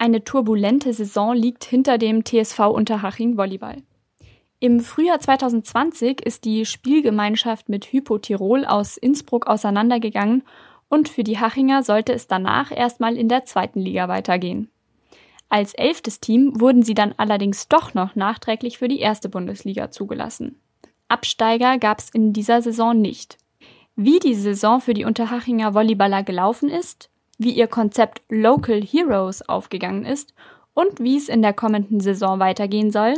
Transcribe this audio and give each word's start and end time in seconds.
Eine 0.00 0.24
turbulente 0.24 0.94
Saison 0.94 1.34
liegt 1.34 1.62
hinter 1.62 1.98
dem 1.98 2.24
TSV 2.24 2.60
Unterhaching 2.60 3.36
Volleyball. 3.36 3.82
Im 4.58 4.80
Frühjahr 4.80 5.20
2020 5.20 6.22
ist 6.22 6.46
die 6.46 6.64
Spielgemeinschaft 6.64 7.68
mit 7.68 7.84
Hypo 7.84 8.16
Tirol 8.16 8.64
aus 8.64 8.96
Innsbruck 8.96 9.46
auseinandergegangen 9.46 10.42
und 10.88 11.10
für 11.10 11.22
die 11.22 11.38
Hachinger 11.38 11.82
sollte 11.82 12.14
es 12.14 12.26
danach 12.26 12.74
erstmal 12.74 13.14
in 13.14 13.28
der 13.28 13.44
zweiten 13.44 13.78
Liga 13.78 14.08
weitergehen. 14.08 14.70
Als 15.50 15.74
elftes 15.74 16.18
Team 16.18 16.58
wurden 16.58 16.82
sie 16.82 16.94
dann 16.94 17.14
allerdings 17.18 17.68
doch 17.68 17.92
noch 17.92 18.14
nachträglich 18.14 18.78
für 18.78 18.88
die 18.88 19.00
erste 19.00 19.28
Bundesliga 19.28 19.90
zugelassen. 19.90 20.62
Absteiger 21.08 21.76
gab 21.76 21.98
es 21.98 22.08
in 22.08 22.32
dieser 22.32 22.62
Saison 22.62 22.98
nicht. 22.98 23.36
Wie 23.96 24.18
die 24.18 24.34
Saison 24.34 24.80
für 24.80 24.94
die 24.94 25.04
Unterhachinger 25.04 25.74
Volleyballer 25.74 26.22
gelaufen 26.22 26.70
ist, 26.70 27.10
wie 27.40 27.52
ihr 27.52 27.68
Konzept 27.68 28.20
Local 28.28 28.82
Heroes 28.82 29.40
aufgegangen 29.48 30.04
ist 30.04 30.34
und 30.74 31.00
wie 31.00 31.16
es 31.16 31.30
in 31.30 31.40
der 31.40 31.54
kommenden 31.54 31.98
Saison 31.98 32.38
weitergehen 32.38 32.90
soll, 32.90 33.14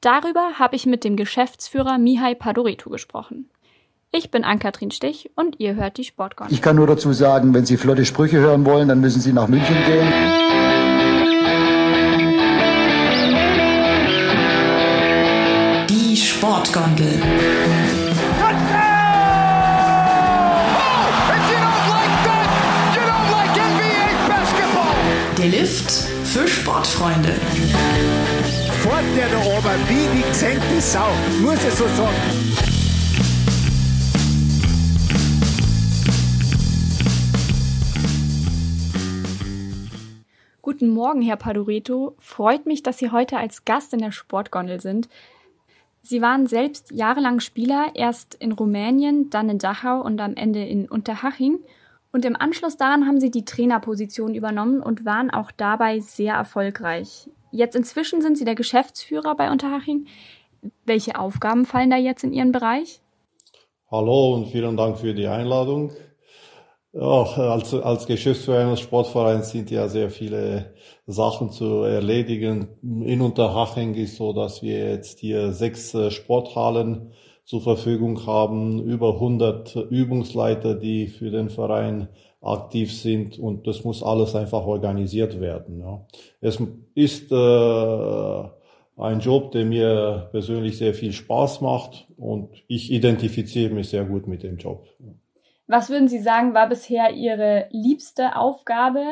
darüber 0.00 0.58
habe 0.58 0.74
ich 0.74 0.86
mit 0.86 1.04
dem 1.04 1.14
Geschäftsführer 1.14 1.96
Mihai 1.96 2.34
Padoretu 2.34 2.90
gesprochen. 2.90 3.48
Ich 4.10 4.32
bin 4.32 4.42
Ann-Kathrin 4.42 4.90
Stich 4.90 5.30
und 5.36 5.60
ihr 5.60 5.76
hört 5.76 5.98
die 5.98 6.04
Sportgone. 6.04 6.50
Ich 6.50 6.60
kann 6.60 6.74
nur 6.74 6.88
dazu 6.88 7.12
sagen, 7.12 7.54
wenn 7.54 7.64
Sie 7.64 7.76
flotte 7.76 8.04
Sprüche 8.04 8.38
hören 8.38 8.66
wollen, 8.66 8.88
dann 8.88 9.00
müssen 9.00 9.20
Sie 9.20 9.32
nach 9.32 9.46
München 9.46 9.76
gehen. 9.86 10.12
Die 15.88 16.16
Sportgondel. 16.16 17.22
Der 25.40 25.48
Lift 25.48 25.90
für 26.24 26.46
Sportfreunde. 26.46 27.30
Fort 28.82 29.04
der 29.16 29.26
da 29.30 29.38
oben, 29.38 29.88
wie 29.88 30.18
die 30.18 30.28
gesenkte 30.28 30.80
Sau, 30.82 31.08
muss 31.40 31.64
ich 31.64 31.72
so 31.72 31.86
sagen. 31.86 32.14
Guten 40.60 40.90
Morgen, 40.90 41.22
Herr 41.22 41.36
Padoreto. 41.36 42.16
Freut 42.18 42.66
mich, 42.66 42.82
dass 42.82 42.98
Sie 42.98 43.10
heute 43.10 43.38
als 43.38 43.64
Gast 43.64 43.94
in 43.94 44.00
der 44.00 44.12
Sportgondel 44.12 44.82
sind. 44.82 45.08
Sie 46.02 46.20
waren 46.20 46.48
selbst 46.48 46.90
jahrelang 46.90 47.40
Spieler, 47.40 47.92
erst 47.94 48.34
in 48.34 48.52
Rumänien, 48.52 49.30
dann 49.30 49.48
in 49.48 49.56
Dachau 49.56 50.02
und 50.02 50.20
am 50.20 50.34
Ende 50.34 50.66
in 50.66 50.86
Unterhaching. 50.86 51.60
Und 52.12 52.24
im 52.24 52.36
Anschluss 52.36 52.76
daran 52.76 53.06
haben 53.06 53.20
sie 53.20 53.30
die 53.30 53.44
Trainerposition 53.44 54.34
übernommen 54.34 54.82
und 54.82 55.04
waren 55.04 55.30
auch 55.30 55.50
dabei 55.52 56.00
sehr 56.00 56.34
erfolgreich. 56.34 57.28
Jetzt 57.52 57.76
inzwischen 57.76 58.20
sind 58.20 58.36
sie 58.36 58.44
der 58.44 58.54
Geschäftsführer 58.54 59.36
bei 59.36 59.50
Unterhaching. 59.50 60.06
Welche 60.84 61.18
Aufgaben 61.18 61.64
fallen 61.64 61.90
da 61.90 61.96
jetzt 61.96 62.24
in 62.24 62.32
Ihren 62.32 62.52
Bereich? 62.52 63.00
Hallo 63.90 64.34
und 64.34 64.48
vielen 64.48 64.76
Dank 64.76 64.98
für 64.98 65.14
die 65.14 65.26
Einladung. 65.26 65.92
Ja, 66.92 67.22
als, 67.22 67.72
als 67.72 68.06
Geschäftsführer 68.06 68.66
eines 68.66 68.80
Sportvereins 68.80 69.50
sind 69.50 69.70
ja 69.70 69.88
sehr 69.88 70.10
viele 70.10 70.74
Sachen 71.06 71.50
zu 71.50 71.82
erledigen. 71.82 72.68
In 72.82 73.20
Unterhaching 73.20 73.94
ist 73.94 74.16
so, 74.16 74.32
dass 74.32 74.60
wir 74.60 74.90
jetzt 74.90 75.20
hier 75.20 75.52
sechs 75.52 75.94
äh, 75.94 76.10
Sporthallen 76.10 77.12
zur 77.50 77.62
Verfügung 77.62 78.28
haben, 78.28 78.80
über 78.84 79.14
100 79.14 79.74
Übungsleiter, 79.90 80.76
die 80.76 81.08
für 81.08 81.32
den 81.32 81.50
Verein 81.50 82.06
aktiv 82.40 82.96
sind 82.96 83.40
und 83.40 83.66
das 83.66 83.82
muss 83.82 84.04
alles 84.04 84.36
einfach 84.36 84.64
organisiert 84.64 85.40
werden. 85.40 85.80
Ja. 85.80 86.06
Es 86.40 86.62
ist 86.94 87.32
äh, 87.32 88.44
ein 89.02 89.18
Job, 89.18 89.50
der 89.50 89.64
mir 89.64 90.28
persönlich 90.30 90.78
sehr 90.78 90.94
viel 90.94 91.12
Spaß 91.12 91.60
macht 91.60 92.06
und 92.16 92.50
ich 92.68 92.92
identifiziere 92.92 93.74
mich 93.74 93.88
sehr 93.88 94.04
gut 94.04 94.28
mit 94.28 94.44
dem 94.44 94.56
Job. 94.56 94.86
Was 95.66 95.90
würden 95.90 96.06
Sie 96.06 96.20
sagen, 96.20 96.54
war 96.54 96.68
bisher 96.68 97.14
Ihre 97.14 97.66
liebste 97.72 98.36
Aufgabe? 98.36 99.04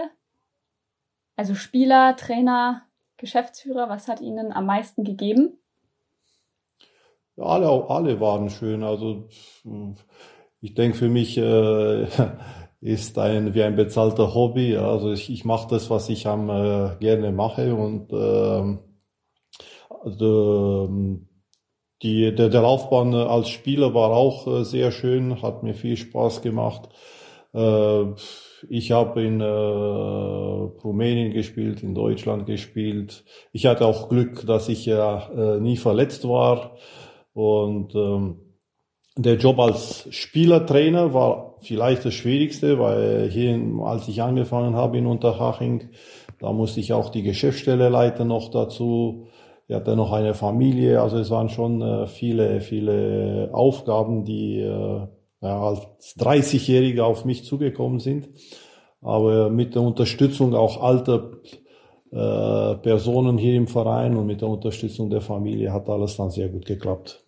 Also 1.34 1.56
Spieler, 1.56 2.15
Trainer, 2.15 2.82
Geschäftsführer, 3.16 3.88
was 3.88 4.06
hat 4.06 4.20
Ihnen 4.20 4.53
am 4.53 4.66
meisten 4.66 5.03
gegeben? 5.03 5.59
Alle, 7.38 7.88
alle 7.88 8.21
waren 8.21 8.50
schön. 8.50 8.82
Also 8.82 9.28
ich 10.60 10.75
denke 10.75 10.97
für 10.97 11.09
mich 11.09 11.38
äh, 11.38 12.06
ist 12.81 13.19
ein 13.19 13.54
wie 13.54 13.62
ein 13.62 13.76
bezahlter 13.76 14.34
Hobby. 14.34 14.76
Also 14.76 15.12
ich, 15.12 15.31
ich 15.31 15.44
mache 15.44 15.69
das, 15.71 15.91
was 15.91 16.09
ich 16.09 16.26
am 16.26 16.50
äh, 16.50 16.97
gerne 17.00 17.32
mache 17.32 17.75
und 17.75 18.12
äh, 18.12 18.78
also, 20.04 20.88
die, 22.03 22.34
der, 22.34 22.49
der 22.49 22.62
Laufbahn 22.62 23.15
als 23.15 23.49
Spieler 23.49 23.94
war 23.94 24.10
auch 24.10 24.47
äh, 24.47 24.65
sehr 24.65 24.93
schön, 24.93 25.43
hat 25.43 25.62
mir 25.62 25.75
viel 25.75 25.97
Spaß 25.97 26.43
gemacht. 26.43 26.88
Äh, 27.53 28.05
ich 28.69 28.93
habe 28.93 29.22
in 29.22 29.41
äh, 29.41 29.44
Rumänien 29.44 31.32
gespielt, 31.32 31.82
in 31.82 31.94
Deutschland 31.94 32.47
gespielt. 32.47 33.25
Ich 33.53 33.66
hatte 33.66 33.87
auch 33.87 34.09
Glück, 34.09 34.47
dass 34.47 34.69
ich 34.69 34.87
ja 34.87 35.28
äh, 35.31 35.60
nie 35.60 35.76
verletzt 35.76 36.28
war. 36.28 36.76
Und 37.38 37.94
ähm, 37.94 38.41
der 39.16 39.37
Job 39.37 39.60
als 39.60 40.09
Spielertrainer 40.10 41.15
war 41.15 41.54
vielleicht 41.60 42.04
das 42.04 42.15
Schwierigste, 42.15 42.81
weil 42.81 43.31
hier, 43.31 43.56
als 43.84 44.09
ich 44.09 44.21
angefangen 44.22 44.75
habe 44.75 44.99
in 44.99 45.06
Unterhaching, 45.06 45.91
da 46.41 46.53
musste 46.53 46.81
ich 46.81 46.93
auch 46.93 47.10
die 47.10 47.22
Geschäftsstelle 47.22 47.91
leiten 47.91 48.26
noch 48.26 48.50
dazu. 48.50 49.28
Ich 49.69 49.76
hatte 49.76 49.94
noch 49.94 50.12
eine 50.12 50.34
Familie, 50.34 51.00
also 51.00 51.16
es 51.19 51.31
waren 51.31 51.49
schon 51.49 51.81
äh, 51.81 52.09
viele, 52.09 52.60
viele 52.60 53.50
Aufgaben, 53.53 54.25
die 54.25 54.59
äh, 54.59 55.06
ja, 55.41 55.60
als 55.62 56.16
30-Jähriger 56.19 57.03
auf 57.05 57.25
mich 57.25 57.44
zugekommen 57.44 58.00
sind. 58.00 58.31
Aber 59.00 59.49
mit 59.49 59.76
der 59.76 59.82
Unterstützung 59.82 60.56
auch 60.56 60.82
alter 60.82 61.31
äh, 62.10 62.75
Personen 62.78 63.38
hier 63.38 63.55
im 63.55 63.69
Verein 63.69 64.16
und 64.16 64.26
mit 64.26 64.41
der 64.41 64.49
Unterstützung 64.49 65.09
der 65.09 65.20
Familie 65.20 65.72
hat 65.72 65.88
alles 65.88 66.16
dann 66.16 66.31
sehr 66.31 66.49
gut 66.49 66.66
geklappt. 66.66 67.25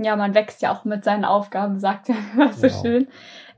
Ja, 0.00 0.14
man 0.14 0.34
wächst 0.34 0.62
ja 0.62 0.72
auch 0.72 0.84
mit 0.84 1.04
seinen 1.04 1.24
Aufgaben, 1.24 1.80
sagt 1.80 2.08
er 2.08 2.14
immer 2.34 2.52
so 2.52 2.66
ja. 2.66 2.72
schön. 2.72 3.08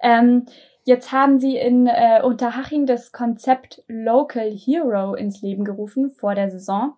Ähm, 0.03 0.47
jetzt 0.84 1.12
haben 1.12 1.39
Sie 1.39 1.56
in 1.56 1.87
äh, 1.87 2.23
Unterhaching 2.25 2.87
das 2.87 3.12
Konzept 3.12 3.83
Local 3.89 4.51
Hero 4.51 5.15
ins 5.15 5.43
Leben 5.43 5.65
gerufen 5.65 6.11
vor 6.11 6.34
der 6.34 6.51
Saison. 6.51 6.95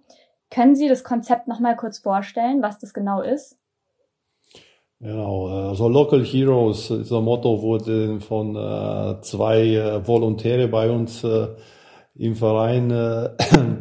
Können 0.51 0.77
Sie 0.77 0.89
das 0.89 1.03
Konzept 1.03 1.49
nochmal 1.49 1.77
kurz 1.77 1.99
vorstellen, 1.99 2.63
was 2.63 2.79
das 2.79 2.95
genau 2.95 3.21
ist? 3.21 3.59
Genau, 5.01 5.49
also 5.49 5.89
Local 5.89 6.25
Heroes, 6.25 6.87
dieser 6.87 7.21
Motto 7.21 7.61
wurde 7.61 8.21
von 8.21 8.55
äh, 8.55 9.21
zwei 9.23 9.75
äh, 9.75 10.07
Volontäre 10.07 10.69
bei 10.69 10.89
uns 10.93 11.25
äh, 11.25 11.49
im 12.15 12.37
Verein 12.37 12.93
äh, 12.93 13.31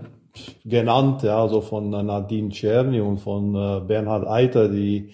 genannt, 0.66 1.22
ja, 1.22 1.40
also 1.40 1.62
von 1.62 1.92
Nadine 1.92 2.50
Czerny 2.50 3.02
und 3.02 3.20
von 3.20 3.54
äh, 3.54 3.82
Bernhard 3.82 4.28
Eiter, 4.28 4.68
die 4.68 5.12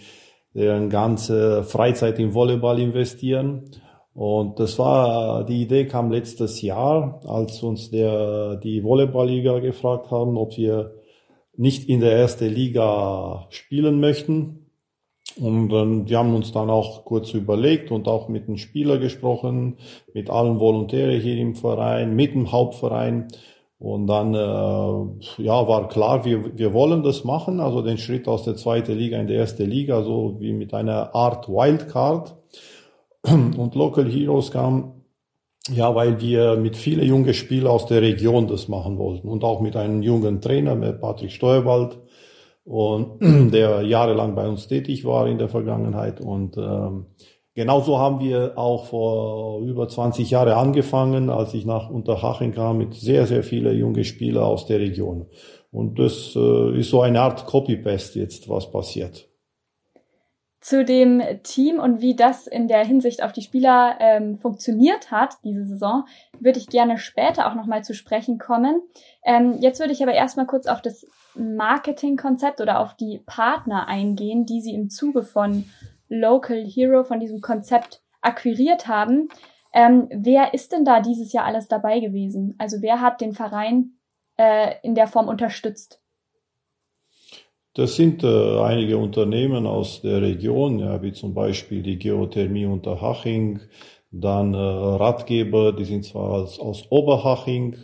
deren 0.57 0.90
ganze 0.90 1.63
Freizeit 1.63 2.18
in 2.18 2.34
Volleyball 2.34 2.79
investieren. 2.79 3.69
Und 4.16 4.59
das 4.59 4.79
war, 4.79 5.45
die 5.45 5.62
Idee 5.62 5.85
kam 5.85 6.12
letztes 6.12 6.63
Jahr, 6.63 7.22
als 7.28 7.62
uns 7.62 7.91
der, 7.91 8.56
die 8.56 8.84
Volleyballliga 8.84 9.59
gefragt 9.59 10.09
haben, 10.09 10.35
ob 10.35 10.57
wir 10.57 10.96
nicht 11.56 11.88
in 11.88 12.00
der 12.00 12.13
ersten 12.13 12.51
Liga 12.51 13.46
spielen 13.50 14.00
möchten. 14.00 14.66
Und 15.40 15.69
dann, 15.69 16.06
die 16.06 16.16
haben 16.16 16.34
uns 16.34 16.51
dann 16.51 16.72
auch 16.72 17.06
kurz 17.06 17.35
überlegt 17.35 17.91
und 17.91 18.07
auch 18.07 18.28
mit 18.28 18.47
den 18.47 18.57
Spielern 18.57 19.00
gesprochen, 19.00 19.78
mit 20.16 20.31
allen 20.31 20.59
Volontären 20.59 21.22
hier 21.22 21.38
im 21.38 21.53
Verein, 21.53 22.16
mit 22.16 22.34
dem 22.34 22.51
Hauptverein. 22.51 23.28
Und 23.80 24.08
dann 24.08 24.34
äh, 24.34 25.44
ja, 25.44 25.68
war 25.68 25.88
klar, 25.88 26.26
wir, 26.26 26.58
wir 26.58 26.74
wollen 26.74 27.03
das 27.03 27.24
machen, 27.24 27.59
also 27.59 27.84
den 27.84 28.00
Schritt 28.00 28.28
aus 28.28 28.44
der 28.44 28.56
zweiten 28.56 28.97
Liga 28.97 29.20
in 29.20 29.28
die 29.28 29.35
erste 29.35 29.66
Liga, 29.66 30.02
so 30.02 30.38
wie 30.40 30.52
mit 30.52 30.74
einer 30.74 31.14
Art 31.14 31.47
Wildcard. 31.47 32.35
Und 33.24 33.76
Local 33.76 34.09
Heroes 34.09 34.52
kam, 34.52 35.03
ja, 35.70 35.94
weil 35.94 36.22
wir 36.22 36.56
mit 36.56 36.78
vielen 36.78 37.06
jungen 37.06 37.34
Spielern 37.34 37.72
aus 37.72 37.85
der 37.85 38.02
Region 38.02 38.47
das 38.47 38.68
machen 38.68 38.97
wollten 38.97 39.28
und 39.28 39.44
auch 39.44 39.59
mit 39.59 39.76
einem 39.76 40.02
jungen 40.02 40.40
Trainer, 40.41 40.76
mit 40.76 41.02
Patrick 41.02 41.32
Steuerwald, 41.32 42.00
und 42.68 43.22
der 43.53 43.82
jahrelang 43.84 44.35
bei 44.35 44.47
uns 44.47 44.68
tätig 44.68 45.06
war 45.06 45.28
in 45.28 45.38
der 45.38 45.47
Vergangenheit. 45.50 46.20
Und 46.20 46.58
ähm, 46.58 47.06
Genauso 47.58 47.98
haben 47.98 48.20
wir 48.20 48.56
auch 48.56 48.86
vor 48.86 49.62
über 49.62 49.90
20 49.90 50.30
Jahren 50.30 50.54
angefangen, 50.54 51.32
als 51.32 51.56
ich 51.56 51.66
nach 51.66 51.90
Unterhaching 51.90 52.54
kam, 52.54 52.78
mit 52.78 52.94
sehr, 52.94 53.26
sehr 53.26 53.42
vielen 53.42 53.76
jungen 53.76 54.04
Spielern 54.04 54.44
aus 54.44 54.68
der 54.68 54.80
Region. 54.80 55.26
Und 55.72 55.98
das 55.98 56.36
äh, 56.36 56.80
ist 56.80 56.92
so 56.92 57.02
eine 57.02 57.20
Art 57.20 57.48
Copy-Paste 57.48 58.20
jetzt, 58.20 58.48
was 58.48 58.72
passiert. 58.72 59.28
zu 60.62 60.86
dem 60.86 61.24
Team 61.42 61.80
und 61.80 62.00
wie 62.00 62.16
das 62.16 62.46
in 62.46 62.68
der 62.68 62.86
Hinsicht 62.86 63.24
auf 63.24 63.32
die 63.32 63.42
Spieler 63.42 63.96
ähm, 64.02 64.38
funktioniert 64.38 65.09
hat, 65.09 65.38
diese 65.44 65.64
Saison, 65.64 66.04
würde 66.40 66.59
ich 66.59 66.68
gerne 66.68 67.00
später 67.00 67.50
auch 67.50 67.56
nochmal 67.56 67.84
zu 67.84 67.96
sprechen 67.96 68.38
kommen. 68.38 68.84
Ähm, 69.26 69.56
jetzt 69.59 69.80
würde 69.80 69.94
ich 69.94 70.04
aber 70.04 70.14
erstmal 70.14 70.46
kurz 70.46 70.68
auf 70.68 70.84
das 70.84 71.08
Marketingkonzept 71.34 72.62
oder 72.62 72.80
auf 72.82 72.96
die 72.96 73.20
Partner 73.26 73.88
eingehen, 73.88 74.46
die 74.46 74.62
Sie 74.62 74.76
im 74.76 74.92
Zuge 74.92 75.24
von 75.24 75.66
Local 76.09 76.64
Hero, 76.66 77.04
von 77.04 77.20
diesem 77.20 77.42
Konzept 77.42 78.02
akquiriert 78.22 78.88
haben. 78.88 79.30
Ähm, 79.74 80.08
wer 80.12 80.54
ist 80.54 80.72
denn 80.72 80.86
da 80.86 81.02
dieses 81.02 81.34
Jahr 81.34 81.46
alles 81.46 81.68
dabei 81.68 82.00
gewesen? 82.00 82.56
Also 82.58 82.82
wer 82.82 83.02
hat 83.02 83.22
den 83.22 83.34
Verein 83.34 83.98
äh, 84.38 84.76
in 84.84 84.96
der 84.96 85.08
Form 85.08 85.28
unterstützt? 85.28 86.02
Das 87.74 87.96
sind 87.96 88.24
äh, 88.24 88.59
einige 88.59 88.98
Unternehmen 88.98 89.68
aus 89.68 90.02
der 90.02 90.22
Region, 90.22 90.80
ja, 90.80 91.02
wie 91.04 91.12
zum 91.12 91.36
Beispiel 91.36 91.84
die 91.84 92.00
Geothermie 92.00 92.66
Unterhaching, 92.66 93.59
dann 94.09 94.56
äh, 94.56 94.58
Ratgeber, 94.58 95.74
die 95.74 95.86
sind 95.86 96.04
zwar 96.04 96.32
aus, 96.32 96.59
aus 96.59 96.90
Oberhaching, 96.90 97.76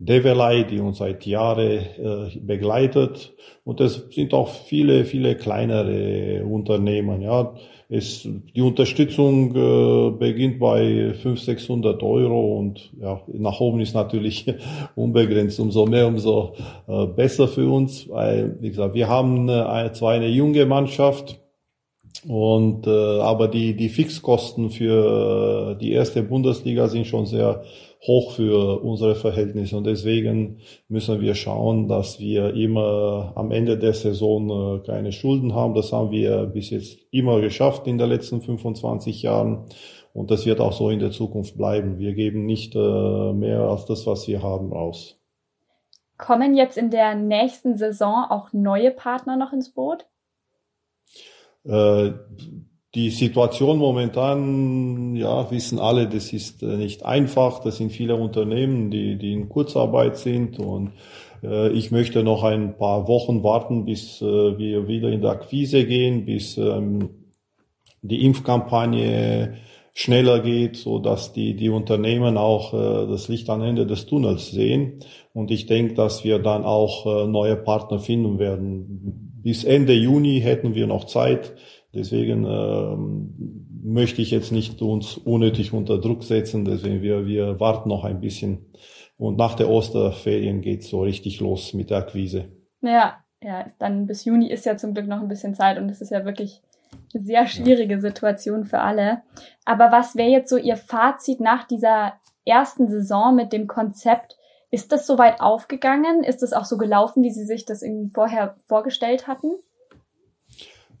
Develei, 0.00 0.62
die 0.62 0.80
uns 0.80 0.96
seit 0.96 1.26
Jahren 1.26 1.60
äh, 1.60 2.38
begleitet. 2.40 3.34
Und 3.64 3.82
es 3.82 4.06
sind 4.10 4.32
auch 4.32 4.48
viele, 4.48 5.04
viele 5.04 5.36
kleinere 5.36 6.42
Unternehmen. 6.46 7.20
Ja, 7.20 7.54
es, 7.90 8.26
die 8.26 8.62
Unterstützung 8.62 9.54
äh, 9.54 10.10
beginnt 10.12 10.58
bei 10.58 11.12
500, 11.12 11.38
600 11.38 12.02
Euro 12.02 12.58
und 12.58 12.92
ja, 12.98 13.20
nach 13.34 13.60
oben 13.60 13.80
ist 13.80 13.94
natürlich 13.94 14.46
unbegrenzt. 14.96 15.60
Umso 15.60 15.84
mehr, 15.84 16.06
umso 16.06 16.54
äh, 16.88 17.06
besser 17.06 17.46
für 17.46 17.70
uns. 17.70 18.08
Weil, 18.08 18.56
wie 18.60 18.70
gesagt, 18.70 18.94
wir 18.94 19.08
haben 19.08 19.48
zwar 19.92 20.12
eine 20.12 20.28
junge 20.28 20.64
Mannschaft, 20.64 21.38
und 22.28 22.86
äh, 22.86 22.90
aber 22.90 23.48
die 23.48 23.74
die 23.76 23.88
Fixkosten 23.88 24.68
für 24.68 25.74
die 25.80 25.92
erste 25.92 26.22
Bundesliga 26.22 26.88
sind 26.88 27.06
schon 27.06 27.24
sehr 27.24 27.62
hoch 28.06 28.32
für 28.32 28.82
unsere 28.82 29.14
Verhältnisse 29.14 29.76
und 29.76 29.84
deswegen 29.84 30.60
müssen 30.88 31.20
wir 31.20 31.34
schauen, 31.34 31.86
dass 31.86 32.18
wir 32.18 32.54
immer 32.54 33.32
am 33.34 33.50
Ende 33.50 33.76
der 33.76 33.92
Saison 33.92 34.78
äh, 34.78 34.86
keine 34.86 35.12
Schulden 35.12 35.54
haben. 35.54 35.74
Das 35.74 35.92
haben 35.92 36.10
wir 36.10 36.46
bis 36.46 36.70
jetzt 36.70 36.98
immer 37.10 37.40
geschafft 37.40 37.86
in 37.86 37.98
den 37.98 38.08
letzten 38.08 38.40
25 38.40 39.22
Jahren 39.22 39.66
und 40.14 40.30
das 40.30 40.46
wird 40.46 40.60
auch 40.60 40.72
so 40.72 40.88
in 40.88 40.98
der 40.98 41.10
Zukunft 41.10 41.56
bleiben. 41.56 41.98
Wir 41.98 42.14
geben 42.14 42.46
nicht 42.46 42.74
äh, 42.74 43.32
mehr 43.32 43.60
als 43.60 43.84
das, 43.84 44.06
was 44.06 44.26
wir 44.26 44.42
haben, 44.42 44.72
raus. 44.72 45.18
Kommen 46.16 46.56
jetzt 46.56 46.78
in 46.78 46.90
der 46.90 47.14
nächsten 47.14 47.76
Saison 47.76 48.24
auch 48.28 48.52
neue 48.52 48.90
Partner 48.90 49.36
noch 49.36 49.52
ins 49.52 49.70
Boot? 49.70 50.06
Äh, 51.64 52.12
die 52.94 53.10
Situation 53.10 53.78
momentan, 53.78 55.14
ja, 55.14 55.50
wissen 55.50 55.78
alle, 55.78 56.08
das 56.08 56.32
ist 56.32 56.62
äh, 56.62 56.76
nicht 56.76 57.04
einfach. 57.04 57.60
Das 57.60 57.76
sind 57.76 57.92
viele 57.92 58.16
Unternehmen, 58.16 58.90
die, 58.90 59.16
die 59.16 59.32
in 59.32 59.48
Kurzarbeit 59.48 60.16
sind 60.16 60.58
und 60.58 60.92
äh, 61.42 61.70
ich 61.70 61.90
möchte 61.90 62.22
noch 62.22 62.42
ein 62.42 62.76
paar 62.76 63.06
Wochen 63.06 63.42
warten, 63.42 63.84
bis 63.84 64.20
äh, 64.20 64.58
wir 64.58 64.88
wieder 64.88 65.08
in 65.10 65.20
der 65.20 65.30
Akquise 65.30 65.86
gehen, 65.86 66.24
bis 66.24 66.58
ähm, 66.58 67.10
die 68.02 68.24
Impfkampagne 68.24 69.56
schneller 69.92 70.40
geht, 70.40 70.76
so 70.76 70.98
dass 70.98 71.32
die, 71.32 71.54
die 71.54 71.68
Unternehmen 71.68 72.36
auch 72.36 72.72
äh, 72.74 73.06
das 73.06 73.28
Licht 73.28 73.48
am 73.50 73.62
Ende 73.62 73.86
des 73.86 74.06
Tunnels 74.06 74.50
sehen. 74.50 75.00
Und 75.32 75.50
ich 75.50 75.66
denke, 75.66 75.94
dass 75.94 76.24
wir 76.24 76.38
dann 76.38 76.64
auch 76.64 77.06
äh, 77.06 77.26
neue 77.26 77.56
Partner 77.56 77.98
finden 77.98 78.38
werden. 78.38 79.36
Bis 79.42 79.64
Ende 79.64 79.94
Juni 79.94 80.40
hätten 80.40 80.74
wir 80.74 80.86
noch 80.86 81.04
Zeit, 81.04 81.54
Deswegen 81.92 82.44
ähm, 82.44 83.70
möchte 83.82 84.22
ich 84.22 84.30
jetzt 84.30 84.52
nicht 84.52 84.80
uns 84.82 85.16
unnötig 85.16 85.72
unter 85.72 85.98
Druck 85.98 86.22
setzen. 86.22 86.64
Deswegen 86.64 87.02
wir, 87.02 87.26
wir 87.26 87.58
warten 87.58 87.88
noch 87.88 88.04
ein 88.04 88.20
bisschen. 88.20 88.66
Und 89.16 89.36
nach 89.36 89.54
der 89.54 89.68
Osterferien 89.68 90.60
geht's 90.60 90.88
so 90.88 91.02
richtig 91.02 91.40
los 91.40 91.74
mit 91.74 91.90
der 91.90 91.98
Akquise. 91.98 92.48
Ja, 92.80 93.22
ja, 93.42 93.66
dann 93.78 94.06
bis 94.06 94.24
Juni 94.24 94.50
ist 94.50 94.66
ja 94.66 94.76
zum 94.76 94.94
Glück 94.94 95.06
noch 95.06 95.20
ein 95.20 95.28
bisschen 95.28 95.54
Zeit 95.54 95.78
und 95.78 95.88
es 95.90 96.00
ist 96.00 96.10
ja 96.10 96.24
wirklich 96.24 96.62
eine 97.14 97.22
sehr 97.22 97.46
schwierige 97.46 97.94
ja. 97.94 98.00
Situation 98.00 98.64
für 98.64 98.80
alle. 98.80 99.22
Aber 99.64 99.92
was 99.92 100.16
wäre 100.16 100.30
jetzt 100.30 100.50
so 100.50 100.56
Ihr 100.56 100.76
Fazit 100.76 101.40
nach 101.40 101.66
dieser 101.66 102.14
ersten 102.44 102.88
Saison 102.88 103.34
mit 103.34 103.52
dem 103.52 103.66
Konzept? 103.66 104.36
Ist 104.70 104.92
das 104.92 105.06
soweit 105.06 105.40
aufgegangen? 105.40 106.22
Ist 106.22 106.42
das 106.42 106.52
auch 106.52 106.64
so 106.64 106.78
gelaufen, 106.78 107.22
wie 107.22 107.30
Sie 107.30 107.44
sich 107.44 107.64
das 107.64 107.82
irgendwie 107.82 108.12
vorher 108.12 108.56
vorgestellt 108.66 109.26
hatten? 109.26 109.52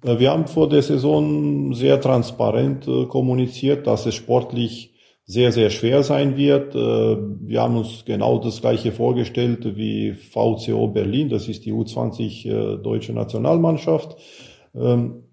Äh, 0.02 0.18
wir 0.18 0.30
haben 0.30 0.46
vor 0.46 0.68
der 0.68 0.82
Saison 0.82 1.74
sehr 1.74 2.00
transparent 2.00 2.86
äh, 2.86 3.06
kommuniziert, 3.06 3.86
dass 3.86 4.06
es 4.06 4.14
sportlich 4.14 4.94
sehr, 5.24 5.52
sehr 5.52 5.70
schwer 5.70 6.02
sein 6.02 6.36
wird. 6.36 6.74
Äh, 6.74 6.78
wir 6.78 7.60
haben 7.62 7.76
uns 7.76 8.04
genau 8.04 8.38
das 8.38 8.60
Gleiche 8.60 8.92
vorgestellt 8.92 9.76
wie 9.76 10.14
VCO 10.14 10.88
Berlin. 10.88 11.28
Das 11.28 11.48
ist 11.48 11.64
die 11.64 11.72
U20 11.72 12.78
deutsche 12.78 13.12
Nationalmannschaft. 13.12 14.16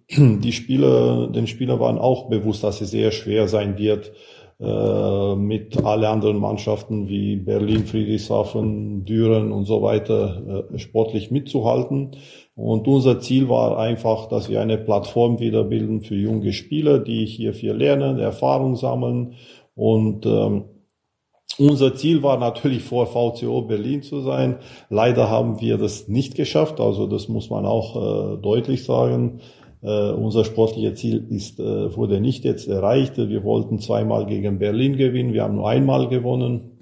Die 0.09 0.51
Spieler, 0.51 1.27
den 1.27 1.48
Spielern 1.48 1.80
waren 1.80 1.98
auch 1.98 2.30
bewusst, 2.30 2.63
dass 2.63 2.81
es 2.81 2.92
sehr 2.92 3.12
schwer 3.12 3.48
sein 3.48 3.77
wird, 3.77 4.13
mit 4.59 5.83
alle 5.83 6.09
anderen 6.09 6.38
Mannschaften 6.38 7.07
wie 7.07 7.36
Berlin, 7.36 7.86
Friedrichshafen, 7.86 9.04
Düren 9.06 9.51
und 9.51 9.65
so 9.65 9.83
weiter 9.83 10.65
sportlich 10.77 11.30
mitzuhalten. 11.30 12.15
Und 12.56 12.88
unser 12.88 13.19
Ziel 13.19 13.50
war 13.50 13.77
einfach, 13.77 14.27
dass 14.30 14.50
wir 14.50 14.59
eine 14.59 14.80
Plattform 14.80 15.39
wieder 15.39 15.63
bilden 15.63 16.01
für 16.01 16.15
junge 16.15 16.53
Spieler, 16.53 16.98
die 16.98 17.27
hier 17.27 17.53
viel 17.53 17.74
lernen, 17.74 18.18
Erfahrung 18.18 18.75
sammeln. 18.75 19.36
Und 19.75 20.25
ähm, 20.25 20.63
unser 21.60 21.94
Ziel 21.95 22.24
war 22.24 22.39
natürlich 22.39 22.81
vor 22.81 23.06
VCO 23.06 23.62
Berlin 23.62 24.01
zu 24.01 24.21
sein. 24.21 24.57
Leider 24.89 25.30
haben 25.30 25.62
wir 25.62 25.77
das 25.77 26.07
nicht 26.07 26.33
geschafft. 26.33 26.80
Also 26.80 27.06
das 27.06 27.27
muss 27.27 27.51
man 27.51 27.68
auch 27.68 27.95
äh, 27.95 28.38
deutlich 28.42 28.83
sagen. 28.83 29.39
Uh, 29.79 30.12
unser 30.15 30.44
sportliches 30.44 31.00
Ziel 31.00 31.27
ist, 31.29 31.59
uh, 31.59 31.95
wurde 31.95 32.19
nicht 32.19 32.44
jetzt 32.45 32.68
erreicht. 32.68 33.18
Wir 33.18 33.44
wollten 33.44 33.77
zweimal 33.77 34.25
gegen 34.25 34.57
Berlin 34.57 34.97
gewinnen. 34.97 35.33
Wir 35.33 35.44
haben 35.44 35.56
nur 35.56 35.69
einmal 35.69 36.07
gewonnen. 36.07 36.77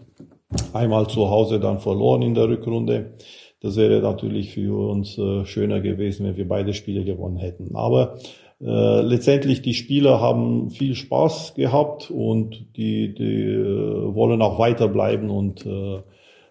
Einmal 0.71 1.07
zu 1.07 1.30
Hause 1.30 1.59
dann 1.59 1.80
verloren 1.80 2.21
in 2.21 2.36
der 2.36 2.47
Rückrunde. 2.47 3.15
Das 3.62 3.77
wäre 3.77 4.00
natürlich 4.01 4.53
für 4.53 4.89
uns 4.89 5.18
äh, 5.18 5.44
schöner 5.45 5.81
gewesen, 5.81 6.25
wenn 6.25 6.38
wir 6.38 6.47
beide 6.47 6.74
Spiele 6.74 7.03
gewonnen 7.03 7.38
hätten. 7.38 7.75
Aber 7.75 8.18
äh, 8.62 9.01
letztendlich 9.01 9.62
die 9.62 9.74
Spieler 9.74 10.21
haben 10.21 10.69
viel 10.69 10.95
Spaß 10.95 11.56
gehabt 11.56 12.12
und 12.12 12.77
die, 12.77 13.13
die 13.15 13.44
äh, 13.44 14.13
wollen 14.13 14.42
auch 14.42 14.59
weiterbleiben 14.59 15.30
und 15.30 15.65
äh, 15.65 16.01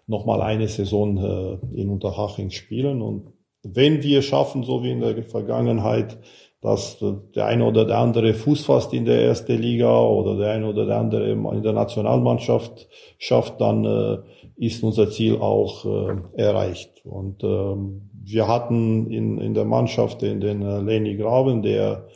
nochmal 0.07 0.43
eine 0.43 0.67
Saison 0.67 1.17
äh, 1.17 1.81
in 1.81 1.89
Unterhaching 1.89 2.51
spielen. 2.51 3.01
Und 3.01 3.33
wenn 3.65 4.03
wir 4.03 4.23
schaffen, 4.23 4.63
so 4.63 4.83
wie 4.83 4.91
in 4.91 5.01
der 5.01 5.23
Vergangenheit, 5.25 6.19
dass 6.61 6.99
der 7.35 7.45
eine 7.45 7.67
oder 7.67 7.85
der 7.85 7.99
andere 7.99 8.33
Fuß 8.33 8.65
fasst 8.65 8.95
in 8.95 9.05
der 9.05 9.23
ersten 9.23 9.61
Liga 9.61 10.01
oder 10.01 10.39
der 10.39 10.53
eine 10.53 10.67
oder 10.67 10.87
der 10.87 10.97
andere 10.97 11.31
in 11.31 11.63
der 11.63 11.75
Nationalmannschaft 11.75 12.89
schafft, 13.19 13.61
dann 13.61 13.85
äh, 13.85 14.19
ist 14.57 14.83
unser 14.83 15.11
Ziel 15.11 15.37
auch 15.37 15.85
äh, 15.85 16.41
erreicht. 16.41 17.05
Und 17.05 17.45
ähm, 17.45 18.11
wir 18.25 18.49
hatten 18.49 19.11
in, 19.11 19.39
in 19.39 19.53
der 19.53 19.67
Mannschaft 19.67 20.23
den, 20.23 20.41
den 20.41 20.63
äh, 20.63 20.81
Lenny 20.81 21.17
Graben, 21.17 21.63
der 21.63 22.09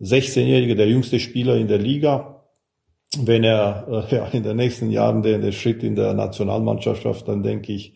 16-jährige, 0.00 0.76
der 0.76 0.88
jüngste 0.88 1.20
Spieler 1.20 1.56
in 1.56 1.68
der 1.68 1.78
Liga. 1.78 2.42
Wenn 3.18 3.44
er 3.44 4.08
äh, 4.10 4.14
ja, 4.14 4.26
in 4.28 4.42
den 4.42 4.56
nächsten 4.56 4.90
Jahren 4.90 5.22
den, 5.22 5.42
den 5.42 5.52
Schritt 5.52 5.82
in 5.82 5.94
der 5.94 6.14
Nationalmannschaft 6.14 7.02
schafft, 7.02 7.28
dann 7.28 7.42
denke 7.42 7.72
ich, 7.72 7.94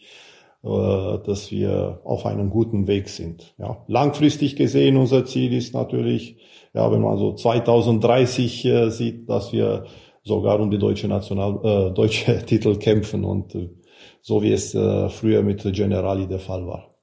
dass 0.62 1.52
wir 1.52 2.00
auf 2.04 2.26
einem 2.26 2.50
guten 2.50 2.88
Weg 2.88 3.08
sind. 3.08 3.54
Ja, 3.58 3.84
langfristig 3.86 4.56
gesehen, 4.56 4.96
unser 4.96 5.24
Ziel 5.24 5.52
ist 5.52 5.72
natürlich, 5.72 6.36
ja, 6.74 6.90
wenn 6.90 7.00
man 7.00 7.16
so 7.16 7.32
2030 7.32 8.64
äh, 8.64 8.90
sieht, 8.90 9.28
dass 9.28 9.52
wir 9.52 9.84
sogar 10.24 10.60
um 10.60 10.70
die 10.70 10.78
deutsche 10.78 11.08
National, 11.08 11.60
äh, 11.62 11.94
deutsche 11.94 12.38
Titel 12.46 12.76
kämpfen 12.76 13.24
und 13.24 13.54
äh, 13.54 13.70
so 14.20 14.42
wie 14.42 14.52
es 14.52 14.74
äh, 14.74 15.08
früher 15.08 15.42
mit 15.42 15.62
Generali 15.62 16.26
der 16.26 16.40
Fall 16.40 16.66
war. 16.66 16.94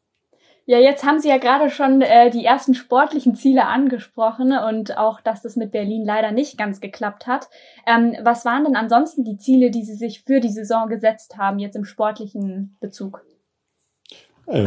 Ja, 0.67 0.79
jetzt 0.79 1.05
haben 1.05 1.19
Sie 1.19 1.29
ja 1.29 1.37
gerade 1.37 1.69
schon 1.69 2.01
äh, 2.01 2.31
die 2.31 2.43
ersten 2.43 2.73
sportlichen 2.73 3.35
Ziele 3.35 3.67
angesprochen 3.67 4.51
und 4.51 4.97
auch, 4.97 5.21
dass 5.21 5.43
das 5.43 5.55
mit 5.55 5.71
Berlin 5.71 6.03
leider 6.03 6.31
nicht 6.31 6.57
ganz 6.57 6.81
geklappt 6.81 7.27
hat. 7.27 7.49
Ähm, 7.85 8.15
was 8.23 8.45
waren 8.45 8.63
denn 8.63 8.75
ansonsten 8.75 9.23
die 9.23 9.37
Ziele, 9.37 9.69
die 9.69 9.83
Sie 9.83 9.93
sich 9.93 10.23
für 10.23 10.39
die 10.39 10.49
Saison 10.49 10.87
gesetzt 10.87 11.37
haben, 11.37 11.59
jetzt 11.59 11.75
im 11.75 11.85
sportlichen 11.85 12.77
Bezug? 12.79 13.23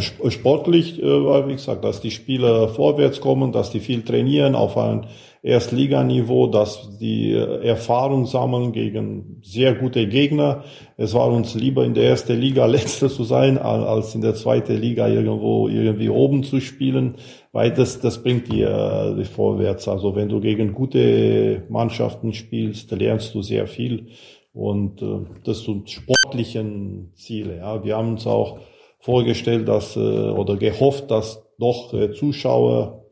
Sportlich, 0.00 0.98
wie 0.98 1.52
gesagt, 1.52 1.84
dass 1.84 2.00
die 2.00 2.10
Spieler 2.10 2.68
vorwärts 2.68 3.20
kommen, 3.20 3.52
dass 3.52 3.70
die 3.70 3.78
viel 3.78 4.02
trainieren 4.02 4.56
auf 4.56 4.76
ein 4.76 5.06
Erstliganiveau, 5.40 6.48
dass 6.48 6.98
die 6.98 7.32
Erfahrung 7.32 8.26
sammeln 8.26 8.72
gegen 8.72 9.40
sehr 9.42 9.74
gute 9.74 10.08
Gegner. 10.08 10.64
Es 10.96 11.14
war 11.14 11.28
uns 11.30 11.54
lieber 11.54 11.84
in 11.84 11.94
der 11.94 12.08
ersten 12.08 12.40
Liga 12.40 12.66
letzter 12.66 13.08
zu 13.08 13.22
sein, 13.22 13.56
als 13.56 14.16
in 14.16 14.20
der 14.20 14.34
zweiten 14.34 14.76
Liga 14.76 15.06
irgendwo 15.06 15.68
irgendwie 15.68 16.08
oben 16.08 16.42
zu 16.42 16.60
spielen, 16.60 17.14
weil 17.52 17.72
das, 17.72 18.00
das 18.00 18.20
bringt 18.22 18.52
dir 18.52 19.16
äh, 19.16 19.24
vorwärts. 19.24 19.86
Also 19.86 20.16
wenn 20.16 20.28
du 20.28 20.40
gegen 20.40 20.72
gute 20.72 21.62
Mannschaften 21.68 22.32
spielst, 22.32 22.90
lernst 22.90 23.32
du 23.32 23.42
sehr 23.42 23.68
viel 23.68 24.08
und 24.52 25.02
äh, 25.02 25.20
das 25.44 25.62
sind 25.62 25.88
sportlichen 25.88 27.12
Ziele. 27.14 27.58
Ja. 27.58 27.84
Wir 27.84 27.96
haben 27.96 28.10
uns 28.10 28.26
auch 28.26 28.58
vorgestellt, 28.98 29.68
dass 29.68 29.96
äh, 29.96 30.00
oder 30.00 30.56
gehofft, 30.56 31.10
dass 31.10 31.44
doch 31.58 31.92
äh, 31.94 32.12
Zuschauer 32.12 33.04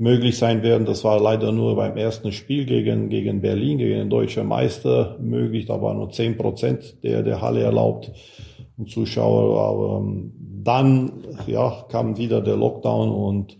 möglich 0.00 0.38
sein 0.38 0.62
werden. 0.62 0.86
Das 0.86 1.04
war 1.04 1.20
leider 1.20 1.52
nur 1.52 1.76
beim 1.76 1.96
ersten 1.96 2.32
Spiel 2.32 2.64
gegen, 2.64 3.10
gegen 3.10 3.42
Berlin, 3.42 3.78
gegen 3.78 3.98
den 3.98 4.10
deutschen 4.10 4.46
Meister 4.46 5.18
möglich. 5.20 5.66
Da 5.66 5.80
waren 5.82 5.98
nur 5.98 6.10
zehn 6.10 6.38
Prozent 6.38 7.02
der, 7.04 7.22
der 7.22 7.42
Halle 7.42 7.62
erlaubt 7.62 8.10
und 8.78 8.88
Zuschauer. 8.88 9.60
Aber 9.60 9.98
ähm, 9.98 10.32
dann 10.64 11.24
ja, 11.46 11.84
kam 11.88 12.16
wieder 12.16 12.40
der 12.40 12.56
Lockdown 12.56 13.10
und 13.10 13.58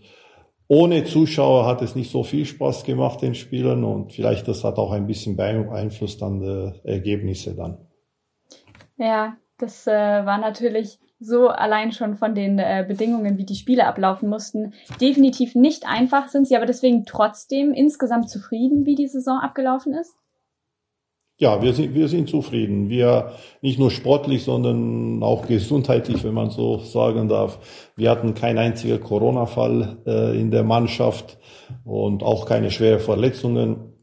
ohne 0.67 1.03
Zuschauer 1.03 1.65
hat 1.65 1.81
es 1.81 1.95
nicht 1.95 2.09
so 2.09 2.23
viel 2.23 2.45
Spaß 2.45 2.85
gemacht 2.85 3.21
den 3.21 3.35
Spielern 3.35 3.83
und 3.83 4.13
vielleicht 4.13 4.47
das 4.47 4.63
hat 4.63 4.77
auch 4.77 4.91
ein 4.91 5.05
bisschen 5.05 5.35
beeinflusst 5.35 6.23
an 6.23 6.39
die 6.39 6.89
Ergebnisse 6.89 7.55
dann. 7.55 7.77
Ja, 8.97 9.35
das 9.61 9.87
äh, 9.87 9.91
war 9.91 10.37
natürlich 10.37 10.99
so 11.19 11.49
allein 11.49 11.91
schon 11.91 12.15
von 12.15 12.33
den 12.33 12.57
äh, 12.57 12.83
Bedingungen, 12.87 13.37
wie 13.37 13.45
die 13.45 13.55
Spiele 13.55 13.85
ablaufen 13.85 14.27
mussten, 14.27 14.73
definitiv 14.99 15.53
nicht 15.53 15.87
einfach. 15.87 16.29
Sind 16.29 16.47
Sie 16.47 16.55
aber 16.55 16.65
deswegen 16.65 17.05
trotzdem 17.05 17.73
insgesamt 17.73 18.29
zufrieden, 18.29 18.85
wie 18.85 18.95
die 18.95 19.07
Saison 19.07 19.39
abgelaufen 19.39 19.93
ist? 19.93 20.15
Ja, 21.37 21.61
wir 21.61 21.73
sind, 21.73 21.95
wir 21.95 22.07
sind 22.07 22.29
zufrieden. 22.29 22.89
Wir 22.89 23.31
nicht 23.61 23.79
nur 23.79 23.89
sportlich, 23.89 24.43
sondern 24.43 25.23
auch 25.23 25.47
gesundheitlich, 25.47 26.23
wenn 26.23 26.35
man 26.35 26.51
so 26.51 26.79
sagen 26.79 27.29
darf. 27.29 27.91
Wir 27.95 28.11
hatten 28.11 28.33
keinen 28.33 28.59
einzigen 28.59 28.99
Corona-Fall 28.99 29.97
äh, 30.05 30.39
in 30.39 30.51
der 30.51 30.63
Mannschaft 30.63 31.39
und 31.83 32.21
auch 32.21 32.45
keine 32.45 32.69
schweren 32.69 32.99
Verletzungen. 32.99 33.93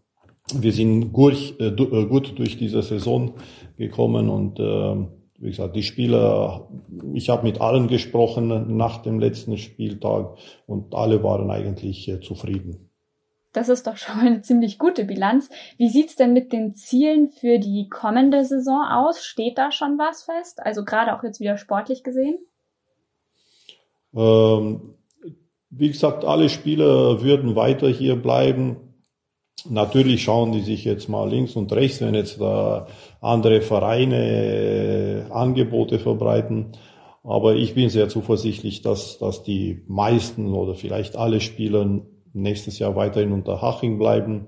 Wir 0.53 0.73
sind 0.73 1.13
gut, 1.13 1.55
äh, 1.61 1.67
äh 1.67 2.07
gut 2.07 2.37
durch 2.39 2.57
diese 2.59 2.83
Saison 2.83 3.35
gekommen 3.77 4.31
und 4.31 4.59
äh, 4.59 5.18
wie 5.39 5.51
gesagt, 5.51 5.77
die 5.77 5.85
Spieler, 5.85 6.69
ich 7.15 7.29
habe 7.29 7.45
mit 7.45 7.61
allen 7.61 7.87
gesprochen 7.87 8.77
nach 8.77 9.03
dem 9.03 9.21
letzten 9.21 9.57
Spieltag 9.57 10.37
und 10.67 10.95
alle 10.95 11.23
waren 11.23 11.51
eigentlich 11.51 12.09
äh, 12.09 12.21
zufrieden. 12.21 12.91
Das 13.53 13.69
ist 13.69 13.87
doch 13.87 13.97
schon 13.97 14.17
mal 14.17 14.27
eine 14.27 14.43
ziemlich 14.43 14.79
gute 14.79 15.05
Bilanz. 15.05 15.49
Wie 15.79 15.89
sieht's 15.89 16.17
denn 16.17 16.33
mit 16.33 16.53
den 16.53 16.75
Zielen 16.75 17.29
für 17.29 17.59
die 17.59 17.89
kommende 17.89 18.45
Saison 18.45 18.85
aus? 18.85 19.25
Steht 19.25 19.59
da 19.59 19.73
schon 19.73 19.97
was 19.99 20.25
fest? 20.25 20.61
Also 20.61 20.85
gerade 20.85 21.17
auch 21.17 21.23
jetzt 21.23 21.41
wieder 21.41 21.57
sportlich 21.57 22.03
gesehen? 22.03 22.39
Ähm, 24.15 24.95
wie 25.71 25.89
gesagt, 25.89 26.25
alle 26.25 26.49
Spieler 26.49 27.23
würden 27.23 27.57
weiter 27.57 27.89
hier 27.89 28.17
bleiben. 28.17 28.88
Natürlich 29.69 30.23
schauen 30.23 30.53
die 30.53 30.61
sich 30.61 30.85
jetzt 30.85 31.09
mal 31.09 31.29
links 31.29 31.57
und 31.57 31.73
rechts, 31.73 32.01
wenn 32.01 32.15
jetzt 32.15 32.41
da 32.41 32.87
andere 33.21 33.61
Vereine 33.61 35.27
äh, 35.29 35.31
Angebote 35.31 35.99
verbreiten. 35.99 36.73
Aber 37.25 37.57
ich 37.57 37.75
bin 37.75 37.91
sehr 37.91 38.09
zuversichtlich, 38.09 38.83
dass, 38.83 39.19
dass 39.19 39.43
die 39.43 39.83
meisten 39.89 40.55
oder 40.55 40.75
vielleicht 40.75 41.17
alle 41.17 41.41
Spieler 41.41 42.03
nächstes 42.33 42.79
Jahr 42.79 42.95
weiterhin 42.97 43.33
unter 43.33 43.61
Haching 43.61 43.99
bleiben. 43.99 44.47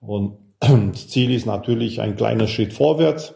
Und 0.00 0.38
das 0.60 1.08
Ziel 1.08 1.30
ist 1.30 1.46
natürlich 1.46 2.00
ein 2.00 2.16
kleiner 2.16 2.46
Schritt 2.46 2.72
vorwärts. 2.72 3.34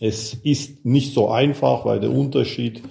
Es 0.00 0.34
ist 0.34 0.84
nicht 0.84 1.14
so 1.14 1.28
einfach, 1.28 1.84
weil 1.84 2.00
der 2.00 2.10
Unterschied 2.10 2.82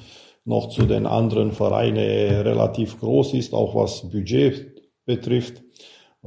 noch 0.46 0.70
zu 0.70 0.86
den 0.86 1.06
anderen 1.06 1.52
Vereinen 1.52 1.98
relativ 1.98 3.00
groß 3.00 3.34
ist, 3.34 3.54
auch 3.54 3.76
was 3.76 4.10
Budget 4.10 4.82
betrifft. 5.06 5.64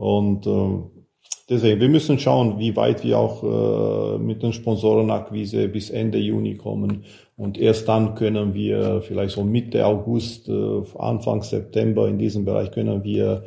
Und 0.00 0.47
äh, 0.47 1.04
deswegen, 1.50 1.78
wir 1.78 1.90
müssen 1.90 2.19
schauen, 2.19 2.59
wie 2.59 2.75
weit 2.75 3.04
wir 3.04 3.19
auch 3.19 3.42
äh, 3.45 4.19
mit 4.19 4.42
den 4.42 4.54
Sponsorenakquise 4.54 5.69
bis 5.69 5.90
Ende 5.90 6.16
Juni 6.16 6.57
kommen. 6.57 7.04
Und 7.37 7.59
erst 7.59 7.87
dann 7.87 8.14
können 8.14 8.54
wir 8.54 9.02
vielleicht 9.02 9.35
so 9.35 9.45
Mitte 9.45 9.85
August, 9.85 10.49
äh, 10.49 10.83
Anfang 10.99 11.42
September 11.42 12.09
in 12.09 12.16
diesem 12.16 12.47
Bereich 12.47 12.71
können 12.71 13.04
wir 13.04 13.45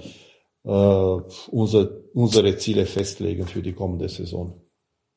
äh, 0.63 0.69
unser, 1.49 1.89
unsere 2.13 2.55
Ziele 2.57 2.85
festlegen 2.85 3.47
für 3.47 3.63
die 3.63 3.73
kommende 3.73 4.07
Saison. 4.07 4.61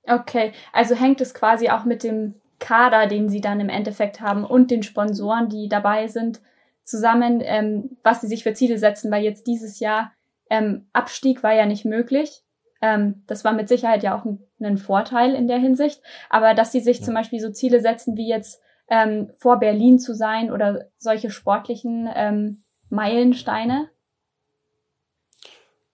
Okay, 0.08 0.52
also 0.72 0.94
hängt 0.94 1.20
es 1.20 1.34
quasi 1.34 1.68
auch 1.68 1.84
mit 1.84 2.02
dem 2.02 2.36
Kader, 2.58 3.08
den 3.08 3.28
Sie 3.28 3.42
dann 3.42 3.60
im 3.60 3.68
Endeffekt 3.68 4.22
haben 4.22 4.42
und 4.42 4.70
den 4.70 4.82
Sponsoren, 4.82 5.50
die 5.50 5.68
dabei 5.68 6.08
sind, 6.08 6.40
zusammen, 6.82 7.42
ähm, 7.44 7.90
was 8.02 8.22
Sie 8.22 8.26
sich 8.26 8.42
für 8.42 8.54
Ziele 8.54 8.78
setzen, 8.78 9.10
weil 9.10 9.22
jetzt 9.22 9.46
dieses 9.46 9.80
Jahr 9.80 10.12
ähm, 10.50 10.86
Abstieg 10.92 11.42
war 11.42 11.54
ja 11.54 11.66
nicht 11.66 11.84
möglich. 11.84 12.42
Ähm, 12.82 13.22
das 13.26 13.44
war 13.44 13.52
mit 13.52 13.68
Sicherheit 13.68 14.02
ja 14.02 14.18
auch 14.18 14.24
ein, 14.24 14.40
ein, 14.60 14.78
Vorteil 14.78 15.34
in 15.34 15.48
der 15.48 15.58
Hinsicht. 15.58 16.00
Aber 16.30 16.54
dass 16.54 16.72
sie 16.72 16.80
sich 16.80 16.98
ja. 16.98 17.04
zum 17.04 17.14
Beispiel 17.14 17.40
so 17.40 17.50
Ziele 17.50 17.80
setzen, 17.80 18.16
wie 18.16 18.28
jetzt 18.28 18.60
ähm, 18.88 19.30
vor 19.38 19.58
Berlin 19.58 19.98
zu 19.98 20.14
sein 20.14 20.52
oder 20.52 20.86
solche 20.98 21.30
sportlichen 21.30 22.08
ähm, 22.14 22.62
Meilensteine? 22.88 23.88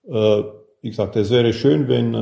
Äh, 0.07 0.43
wie 0.81 0.89
gesagt, 0.89 1.15
es 1.15 1.31
wäre 1.31 1.53
schön, 1.53 1.87
wenn 1.87 2.13
äh, 2.13 2.17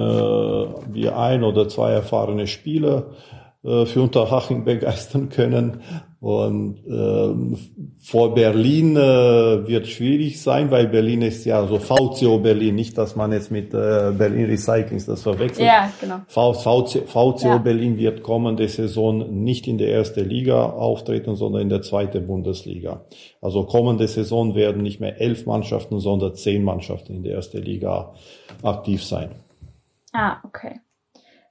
wir 0.94 1.18
ein 1.18 1.44
oder 1.44 1.68
zwei 1.68 1.92
erfahrene 1.92 2.46
Spieler 2.46 3.16
äh, 3.64 3.86
für 3.86 4.04
Unterhaching 4.04 4.64
begeistern 4.66 5.30
können. 5.30 5.82
Und 6.22 6.86
äh, 6.86 7.58
vor 8.00 8.36
Berlin 8.36 8.96
äh, 8.96 9.68
wird 9.68 9.88
schwierig 9.88 10.40
sein, 10.40 10.70
weil 10.70 10.88
Berlin 10.88 11.24
ist 11.24 11.46
ja 11.46 11.66
so 11.66 11.80
VCO 11.80 12.38
Berlin, 12.38 12.76
nicht, 12.76 12.96
dass 12.96 13.16
man 13.16 13.32
jetzt 13.32 13.50
mit 13.50 13.74
äh, 13.74 14.12
Berlin 14.16 14.46
Recycling 14.46 15.04
das 15.04 15.24
verwechselt. 15.24 15.66
Ja, 15.66 15.92
genau. 16.00 16.20
VCO, 16.28 16.86
VCO 16.86 17.48
ja. 17.48 17.58
Berlin 17.58 17.98
wird 17.98 18.22
kommende 18.22 18.68
Saison 18.68 19.44
nicht 19.44 19.68
in 19.68 19.80
der 19.80 19.92
ersten 19.92 20.30
Liga 20.30 20.64
auftreten, 20.64 21.36
sondern 21.36 21.64
in 21.64 21.70
der 21.70 21.82
zweiten 21.82 22.28
Bundesliga. 22.28 23.04
Also 23.42 23.66
kommende 23.66 24.08
Saison 24.08 24.54
werden 24.54 24.84
nicht 24.84 25.00
mehr 25.00 25.20
elf 25.20 25.48
Mannschaften, 25.48 26.00
sondern 26.00 26.36
zehn 26.36 26.64
Mannschaften 26.64 27.16
in 27.16 27.24
der 27.24 27.34
ersten 27.34 27.64
Liga 27.64 28.14
aktiv 28.62 29.04
sein. 29.04 29.32
Ah, 30.14 30.38
okay. 30.44 30.82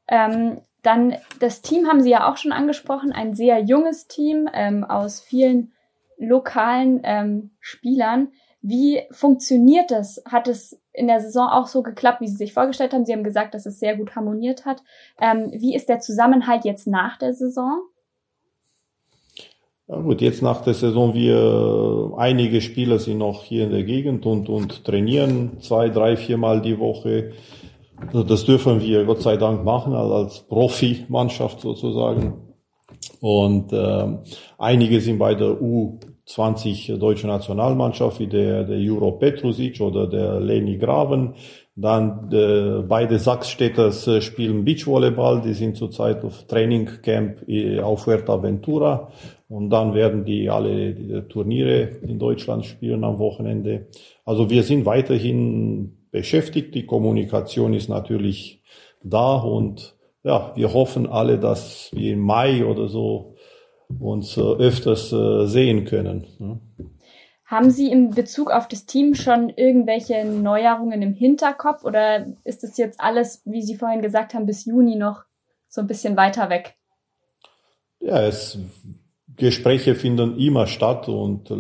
Ähm, 0.08 0.60
dann 0.82 1.16
das 1.38 1.62
Team 1.62 1.86
haben 1.86 2.02
Sie 2.02 2.10
ja 2.10 2.30
auch 2.30 2.36
schon 2.36 2.52
angesprochen, 2.52 3.12
ein 3.12 3.34
sehr 3.34 3.60
junges 3.60 4.06
Team 4.06 4.48
ähm, 4.52 4.84
aus 4.84 5.20
vielen 5.20 5.72
lokalen 6.18 7.00
ähm, 7.04 7.50
Spielern. 7.60 8.28
Wie 8.62 9.02
funktioniert 9.10 9.90
das? 9.90 10.22
Hat 10.26 10.46
es 10.46 10.80
in 10.92 11.06
der 11.06 11.20
Saison 11.20 11.48
auch 11.48 11.66
so 11.66 11.82
geklappt, 11.82 12.20
wie 12.20 12.28
Sie 12.28 12.36
sich 12.36 12.52
vorgestellt 12.52 12.92
haben? 12.92 13.06
Sie 13.06 13.12
haben 13.12 13.24
gesagt, 13.24 13.54
dass 13.54 13.64
es 13.64 13.78
sehr 13.78 13.96
gut 13.96 14.16
harmoniert 14.16 14.66
hat. 14.66 14.82
Ähm, 15.20 15.50
wie 15.52 15.74
ist 15.74 15.88
der 15.88 16.00
Zusammenhalt 16.00 16.64
jetzt 16.64 16.86
nach 16.86 17.18
der 17.18 17.32
Saison? 17.32 17.80
Ja 19.88 19.96
gut, 19.96 20.20
jetzt 20.20 20.40
nach 20.40 20.62
der 20.62 20.74
Saison, 20.74 21.14
wir 21.14 22.12
einige 22.16 22.60
Spieler 22.60 23.00
sind 23.00 23.18
noch 23.18 23.42
hier 23.42 23.64
in 23.64 23.70
der 23.70 23.82
Gegend 23.82 24.24
und, 24.24 24.48
und 24.48 24.84
trainieren 24.84 25.60
zwei, 25.60 25.88
drei, 25.88 26.16
viermal 26.16 26.60
die 26.60 26.78
Woche. 26.78 27.32
Also 28.06 28.22
das 28.22 28.44
dürfen 28.44 28.80
wir 28.80 29.04
Gott 29.04 29.22
sei 29.22 29.36
Dank 29.36 29.64
machen, 29.64 29.92
also 29.94 30.14
als 30.14 30.40
Profimannschaft 30.40 31.60
sozusagen. 31.60 32.34
Und 33.20 33.72
äh, 33.72 34.06
einige 34.58 35.00
sind 35.00 35.18
bei 35.18 35.34
der 35.34 35.60
U20 35.60 36.96
deutsche 36.98 37.26
Nationalmannschaft, 37.26 38.18
wie 38.20 38.26
der, 38.26 38.64
der 38.64 38.78
Juro 38.78 39.12
Petrusic 39.12 39.80
oder 39.80 40.06
der 40.06 40.40
Leni 40.40 40.76
Graven. 40.76 41.34
Dann 41.76 42.30
äh, 42.32 42.82
beide 42.86 43.18
Sachsstädters 43.18 44.06
äh, 44.06 44.20
spielen 44.20 44.64
Beachvolleyball, 44.64 45.40
die 45.40 45.54
sind 45.54 45.76
zurzeit 45.76 46.24
auf 46.24 46.46
Trainingcamp 46.46 47.48
äh, 47.48 47.80
auf 47.80 48.04
Fuerteventura. 48.04 49.10
Und 49.48 49.70
dann 49.70 49.94
werden 49.94 50.24
die 50.24 50.50
alle 50.50 50.94
die 50.94 51.22
Turniere 51.28 51.80
in 52.02 52.18
Deutschland 52.18 52.66
spielen 52.66 53.02
am 53.04 53.18
Wochenende. 53.18 53.86
Also 54.24 54.50
wir 54.50 54.62
sind 54.62 54.84
weiterhin 54.84 55.99
beschäftigt. 56.10 56.74
Die 56.74 56.86
Kommunikation 56.86 57.74
ist 57.74 57.88
natürlich 57.88 58.62
da 59.02 59.36
und 59.36 59.96
ja, 60.22 60.52
wir 60.54 60.72
hoffen 60.72 61.06
alle, 61.06 61.38
dass 61.38 61.90
wir 61.92 62.12
im 62.12 62.20
Mai 62.20 62.64
oder 62.64 62.88
so 62.88 63.36
uns 63.98 64.36
äh, 64.36 64.40
öfters 64.40 65.12
äh, 65.12 65.46
sehen 65.46 65.84
können. 65.84 66.26
Ne? 66.38 66.60
Haben 67.46 67.70
Sie 67.70 67.90
in 67.90 68.10
Bezug 68.10 68.50
auf 68.52 68.68
das 68.68 68.86
Team 68.86 69.14
schon 69.14 69.48
irgendwelche 69.48 70.24
Neuerungen 70.24 71.02
im 71.02 71.14
Hinterkopf 71.14 71.84
oder 71.84 72.26
ist 72.44 72.62
es 72.62 72.76
jetzt 72.76 73.00
alles, 73.00 73.42
wie 73.44 73.62
Sie 73.62 73.74
vorhin 73.74 74.02
gesagt 74.02 74.34
haben, 74.34 74.46
bis 74.46 74.66
Juni 74.66 74.94
noch 74.94 75.24
so 75.68 75.80
ein 75.80 75.88
bisschen 75.88 76.16
weiter 76.16 76.48
weg? 76.48 76.76
Ja, 77.98 78.22
es 78.22 78.58
Gespräche 79.36 79.94
finden 79.94 80.38
immer 80.38 80.66
statt 80.66 81.08
und 81.08 81.50
äh, 81.50 81.56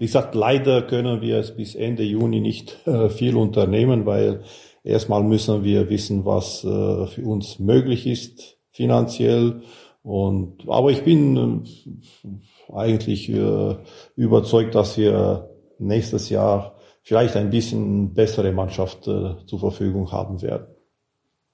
wie 0.00 0.06
gesagt, 0.06 0.34
leider 0.34 0.80
können 0.80 1.20
wir 1.20 1.36
es 1.36 1.54
bis 1.54 1.74
Ende 1.74 2.02
Juni 2.02 2.40
nicht 2.40 2.86
äh, 2.86 3.10
viel 3.10 3.36
unternehmen, 3.36 4.06
weil 4.06 4.40
erstmal 4.82 5.22
müssen 5.22 5.62
wir 5.62 5.90
wissen, 5.90 6.24
was 6.24 6.64
äh, 6.64 7.06
für 7.06 7.22
uns 7.26 7.58
möglich 7.58 8.06
ist 8.06 8.56
finanziell. 8.70 9.60
Und 10.02 10.66
aber 10.66 10.90
ich 10.90 11.04
bin 11.04 11.66
äh, 12.24 12.72
eigentlich 12.72 13.28
äh, 13.28 13.76
überzeugt, 14.16 14.74
dass 14.74 14.96
wir 14.96 15.50
nächstes 15.78 16.30
Jahr 16.30 16.76
vielleicht 17.02 17.36
ein 17.36 17.50
bisschen 17.50 18.14
bessere 18.14 18.52
Mannschaft 18.52 19.06
äh, 19.06 19.34
zur 19.44 19.60
Verfügung 19.60 20.10
haben 20.12 20.40
werden. 20.40 20.66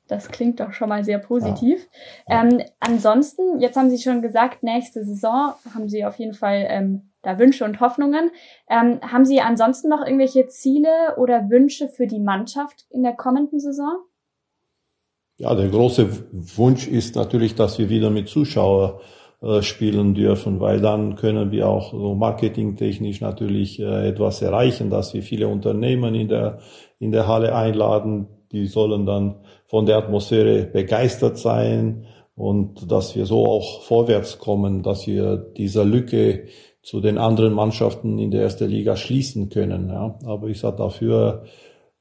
Das 0.06 0.28
klingt 0.28 0.60
doch 0.60 0.72
schon 0.72 0.88
mal 0.88 1.02
sehr 1.02 1.18
positiv. 1.18 1.84
Ja. 2.28 2.44
Ähm, 2.44 2.62
ansonsten, 2.78 3.60
jetzt 3.60 3.76
haben 3.76 3.90
Sie 3.90 3.98
schon 3.98 4.22
gesagt, 4.22 4.62
nächste 4.62 5.04
Saison 5.04 5.54
haben 5.74 5.88
Sie 5.88 6.04
auf 6.04 6.16
jeden 6.20 6.34
Fall 6.34 6.64
ähm, 6.68 7.10
da 7.26 7.38
Wünsche 7.38 7.64
und 7.64 7.80
Hoffnungen. 7.80 8.30
Ähm, 8.70 9.00
haben 9.02 9.24
Sie 9.24 9.40
ansonsten 9.40 9.88
noch 9.88 10.04
irgendwelche 10.04 10.46
Ziele 10.46 11.16
oder 11.18 11.50
Wünsche 11.50 11.88
für 11.88 12.06
die 12.06 12.20
Mannschaft 12.20 12.86
in 12.90 13.02
der 13.02 13.14
kommenden 13.14 13.58
Saison? 13.58 13.96
Ja, 15.38 15.54
der 15.54 15.68
große 15.68 16.08
Wunsch 16.56 16.88
ist 16.88 17.16
natürlich, 17.16 17.54
dass 17.54 17.78
wir 17.78 17.90
wieder 17.90 18.10
mit 18.10 18.28
Zuschauern 18.28 19.00
äh, 19.42 19.60
spielen 19.60 20.14
dürfen, 20.14 20.60
weil 20.60 20.80
dann 20.80 21.16
können 21.16 21.50
wir 21.50 21.68
auch 21.68 21.90
so 21.90 22.14
marketingtechnisch 22.14 23.20
natürlich 23.20 23.80
äh, 23.80 24.08
etwas 24.08 24.40
erreichen, 24.40 24.88
dass 24.88 25.12
wir 25.12 25.22
viele 25.22 25.48
Unternehmen 25.48 26.14
in 26.14 26.28
der, 26.28 26.60
in 27.00 27.10
der 27.12 27.26
Halle 27.26 27.54
einladen. 27.54 28.28
Die 28.52 28.66
sollen 28.66 29.04
dann 29.04 29.40
von 29.66 29.84
der 29.84 29.98
Atmosphäre 29.98 30.64
begeistert 30.64 31.36
sein 31.36 32.06
und 32.36 32.90
dass 32.90 33.16
wir 33.16 33.26
so 33.26 33.46
auch 33.46 33.82
vorwärts 33.82 34.38
kommen, 34.38 34.82
dass 34.82 35.06
wir 35.06 35.36
diese 35.36 35.82
Lücke 35.82 36.44
zu 36.86 37.00
den 37.00 37.18
anderen 37.18 37.52
Mannschaften 37.52 38.16
in 38.20 38.30
der 38.30 38.42
ersten 38.42 38.70
Liga 38.70 38.94
schließen 38.94 39.48
können. 39.48 39.88
Ja. 39.88 40.16
Aber 40.24 40.46
ich 40.46 40.60
sage 40.60 40.76
dafür, 40.76 41.42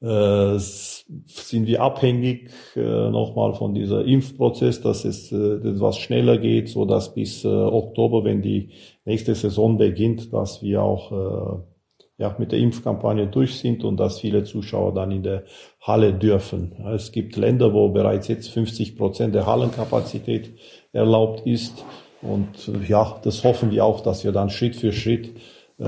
äh, 0.00 0.58
sind 0.58 1.66
wir 1.66 1.82
abhängig 1.82 2.50
äh, 2.76 3.10
nochmal 3.10 3.54
von 3.54 3.74
dieser 3.74 4.04
Impfprozess, 4.04 4.80
dass 4.80 5.04
es 5.04 5.32
äh, 5.32 5.54
etwas 5.54 5.98
schneller 5.98 6.38
geht, 6.38 6.68
so 6.68 6.84
dass 6.84 7.14
bis 7.14 7.44
äh, 7.44 7.48
Oktober, 7.48 8.22
wenn 8.22 8.42
die 8.42 8.70
nächste 9.04 9.34
Saison 9.34 9.76
beginnt, 9.76 10.32
dass 10.32 10.62
wir 10.62 10.84
auch 10.84 11.10
äh, 11.10 12.22
ja, 12.22 12.36
mit 12.38 12.52
der 12.52 12.60
Impfkampagne 12.60 13.26
durch 13.26 13.58
sind 13.58 13.82
und 13.82 13.96
dass 13.98 14.20
viele 14.20 14.44
Zuschauer 14.44 14.94
dann 14.94 15.10
in 15.10 15.24
der 15.24 15.42
Halle 15.80 16.14
dürfen. 16.14 16.76
Es 16.94 17.10
gibt 17.10 17.34
Länder, 17.34 17.74
wo 17.74 17.88
bereits 17.88 18.28
jetzt 18.28 18.50
50 18.50 18.96
Prozent 18.96 19.34
der 19.34 19.46
Hallenkapazität 19.46 20.54
erlaubt 20.92 21.44
ist. 21.44 21.84
Und 22.28 22.68
äh, 22.68 22.86
ja, 22.86 23.18
das 23.22 23.44
hoffen 23.44 23.70
wir 23.70 23.84
auch, 23.84 24.00
dass 24.00 24.24
wir 24.24 24.32
dann 24.32 24.50
Schritt 24.50 24.76
für 24.76 24.92
Schritt, 24.92 25.36
äh, 25.78 25.84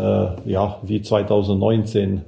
ja, 0.50 0.80
wie 0.82 1.02
2019, 1.02 2.24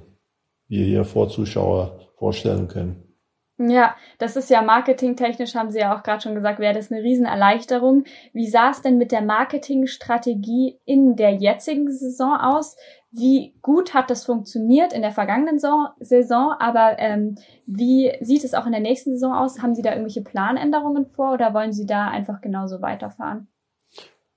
wir 0.68 0.84
hier 0.84 1.04
vor 1.04 1.28
Zuschauer 1.28 1.98
vorstellen 2.16 2.68
können. 2.68 3.10
Ja, 3.58 3.94
das 4.18 4.36
ist 4.36 4.48
ja 4.48 4.62
marketingtechnisch, 4.62 5.54
haben 5.54 5.70
Sie 5.70 5.80
ja 5.80 5.94
auch 5.94 6.02
gerade 6.02 6.22
schon 6.22 6.34
gesagt, 6.34 6.60
wäre 6.60 6.72
das 6.72 6.90
eine 6.90 7.02
Riesenerleichterung. 7.02 8.04
Wie 8.32 8.48
sah 8.48 8.70
es 8.70 8.80
denn 8.80 8.96
mit 8.96 9.12
der 9.12 9.20
Marketingstrategie 9.20 10.80
in 10.86 11.14
der 11.14 11.34
jetzigen 11.34 11.92
Saison 11.92 12.38
aus? 12.40 12.76
Wie 13.10 13.54
gut 13.60 13.92
hat 13.92 14.08
das 14.08 14.24
funktioniert 14.24 14.94
in 14.94 15.02
der 15.02 15.10
vergangenen 15.10 15.58
Saison, 15.98 16.54
aber 16.58 16.98
ähm, 16.98 17.34
wie 17.66 18.12
sieht 18.22 18.44
es 18.44 18.54
auch 18.54 18.64
in 18.64 18.72
der 18.72 18.80
nächsten 18.80 19.12
Saison 19.12 19.34
aus? 19.34 19.60
Haben 19.60 19.74
Sie 19.74 19.82
da 19.82 19.90
irgendwelche 19.90 20.22
Planänderungen 20.22 21.04
vor 21.04 21.34
oder 21.34 21.52
wollen 21.52 21.74
Sie 21.74 21.84
da 21.84 22.08
einfach 22.08 22.40
genauso 22.40 22.80
weiterfahren? 22.80 23.48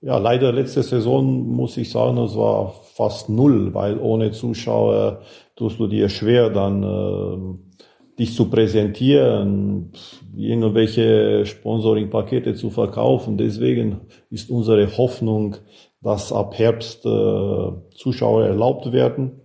Ja, 0.06 0.18
leider 0.18 0.52
letzte 0.52 0.82
Saison 0.82 1.46
muss 1.46 1.78
ich 1.78 1.90
sagen, 1.90 2.18
es 2.18 2.36
war 2.36 2.74
fast 2.94 3.30
null, 3.30 3.72
weil 3.72 3.98
ohne 3.98 4.32
Zuschauer 4.32 5.22
tust 5.56 5.78
du 5.78 5.86
dir 5.86 6.10
schwer, 6.10 6.50
dann 6.50 6.82
äh, 6.82 8.18
dich 8.18 8.34
zu 8.34 8.50
präsentieren, 8.50 9.92
irgendwelche 10.36 11.46
Sponsoring-Pakete 11.46 12.54
zu 12.54 12.68
verkaufen. 12.68 13.38
Deswegen 13.38 14.02
ist 14.28 14.50
unsere 14.50 14.94
Hoffnung, 14.98 15.56
dass 16.02 16.34
ab 16.34 16.58
Herbst 16.58 17.06
äh, 17.06 17.70
Zuschauer 17.94 18.44
erlaubt 18.44 18.92
werden 18.92 19.40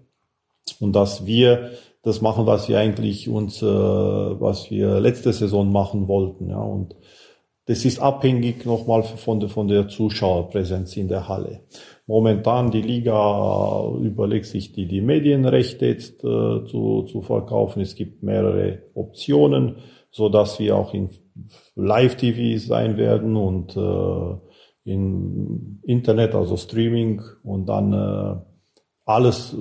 und 0.81 0.93
dass 0.93 1.25
wir 1.25 1.69
das 2.03 2.19
machen, 2.21 2.47
was 2.47 2.67
wir 2.67 2.79
eigentlich 2.79 3.29
uns, 3.29 3.61
äh, 3.61 3.65
was 3.65 4.69
wir 4.69 4.99
letzte 4.99 5.31
Saison 5.31 5.71
machen 5.71 6.09
wollten. 6.09 6.49
Ja, 6.49 6.59
und 6.59 6.97
das 7.69 7.85
ist 7.85 7.99
abhängig 7.99 8.65
nochmal 8.65 9.03
von 9.03 9.39
der, 9.39 9.47
von 9.47 9.67
der 9.67 9.87
Zuschauerpräsenz 9.87 10.97
in 10.97 11.07
der 11.07 11.27
Halle. 11.27 11.61
Momentan 12.07 12.71
die 12.71 12.81
Liga 12.81 13.91
überlegt 14.01 14.47
sich 14.47 14.71
die, 14.71 14.87
die 14.87 15.01
Medienrechte 15.01 15.85
jetzt 15.85 16.23
äh, 16.23 16.65
zu, 16.65 17.03
zu 17.03 17.21
verkaufen. 17.21 17.83
Es 17.83 17.93
gibt 17.93 18.23
mehrere 18.23 18.79
Optionen, 18.95 19.75
so 20.09 20.29
dass 20.29 20.59
wir 20.59 20.77
auch 20.77 20.95
in 20.95 21.11
Live-TV 21.75 22.57
sein 22.57 22.97
werden 22.97 23.35
und 23.35 23.77
äh, 23.77 24.91
in 24.91 25.79
Internet, 25.83 26.33
also 26.33 26.57
Streaming 26.57 27.21
und 27.43 27.67
dann 27.69 27.93
äh, 27.93 28.35
alles 29.05 29.55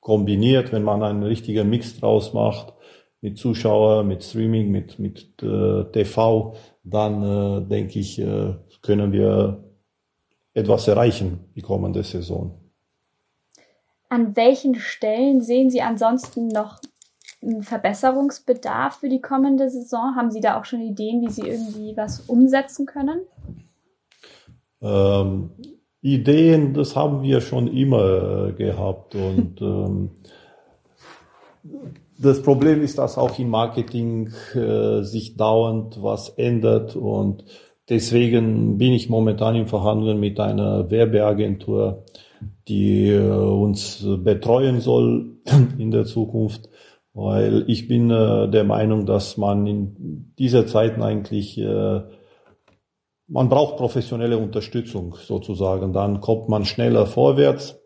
kombiniert, 0.00 0.72
wenn 0.72 0.82
man 0.82 1.04
einen 1.04 1.22
richtigen 1.22 1.70
Mix 1.70 2.00
draus 2.00 2.32
macht 2.32 2.74
mit 3.22 3.38
Zuschauer, 3.38 4.02
mit 4.02 4.22
Streaming, 4.22 4.70
mit, 4.70 4.98
mit 4.98 5.42
äh, 5.42 5.84
TV, 5.92 6.54
dann 6.82 7.22
äh, 7.22 7.68
denke 7.68 8.00
ich, 8.00 8.18
äh, 8.18 8.54
können 8.82 9.12
wir 9.12 9.64
etwas 10.54 10.88
erreichen 10.88 11.38
die 11.54 11.62
kommende 11.62 12.02
Saison. 12.02 12.58
An 14.08 14.36
welchen 14.36 14.74
Stellen 14.74 15.40
sehen 15.40 15.70
Sie 15.70 15.80
ansonsten 15.80 16.48
noch 16.48 16.80
einen 17.40 17.62
Verbesserungsbedarf 17.62 18.96
für 18.96 19.08
die 19.08 19.22
kommende 19.22 19.70
Saison? 19.70 20.16
Haben 20.16 20.30
Sie 20.30 20.40
da 20.40 20.60
auch 20.60 20.64
schon 20.64 20.82
Ideen, 20.82 21.22
wie 21.22 21.30
Sie 21.30 21.46
irgendwie 21.46 21.96
was 21.96 22.20
umsetzen 22.20 22.86
können? 22.86 23.20
Ähm, 24.82 25.50
Ideen, 26.02 26.74
das 26.74 26.96
haben 26.96 27.22
wir 27.22 27.40
schon 27.40 27.68
immer 27.68 28.48
äh, 28.48 28.52
gehabt 28.52 29.14
und 29.14 29.60
ähm, 29.60 30.10
das 32.22 32.42
Problem 32.42 32.82
ist, 32.82 32.98
dass 32.98 33.18
auch 33.18 33.38
im 33.38 33.50
Marketing 33.50 34.30
äh, 34.54 35.02
sich 35.02 35.36
dauernd 35.36 36.02
was 36.02 36.30
ändert 36.30 36.96
und 36.96 37.44
deswegen 37.88 38.78
bin 38.78 38.92
ich 38.92 39.08
momentan 39.08 39.56
im 39.56 39.66
Verhandeln 39.66 40.18
mit 40.20 40.40
einer 40.40 40.90
Werbeagentur, 40.90 42.04
die 42.68 43.08
äh, 43.08 43.28
uns 43.28 44.06
betreuen 44.18 44.80
soll 44.80 45.38
in 45.78 45.90
der 45.90 46.04
Zukunft, 46.04 46.68
weil 47.12 47.64
ich 47.66 47.88
bin 47.88 48.10
äh, 48.10 48.48
der 48.48 48.64
Meinung, 48.64 49.04
dass 49.04 49.36
man 49.36 49.66
in 49.66 50.32
dieser 50.38 50.66
Zeiten 50.66 51.02
eigentlich 51.02 51.58
äh, 51.58 52.02
man 53.28 53.48
braucht 53.48 53.78
professionelle 53.78 54.36
Unterstützung 54.36 55.14
sozusagen, 55.14 55.92
dann 55.92 56.20
kommt 56.20 56.48
man 56.48 56.64
schneller 56.64 57.06
vorwärts 57.06 57.81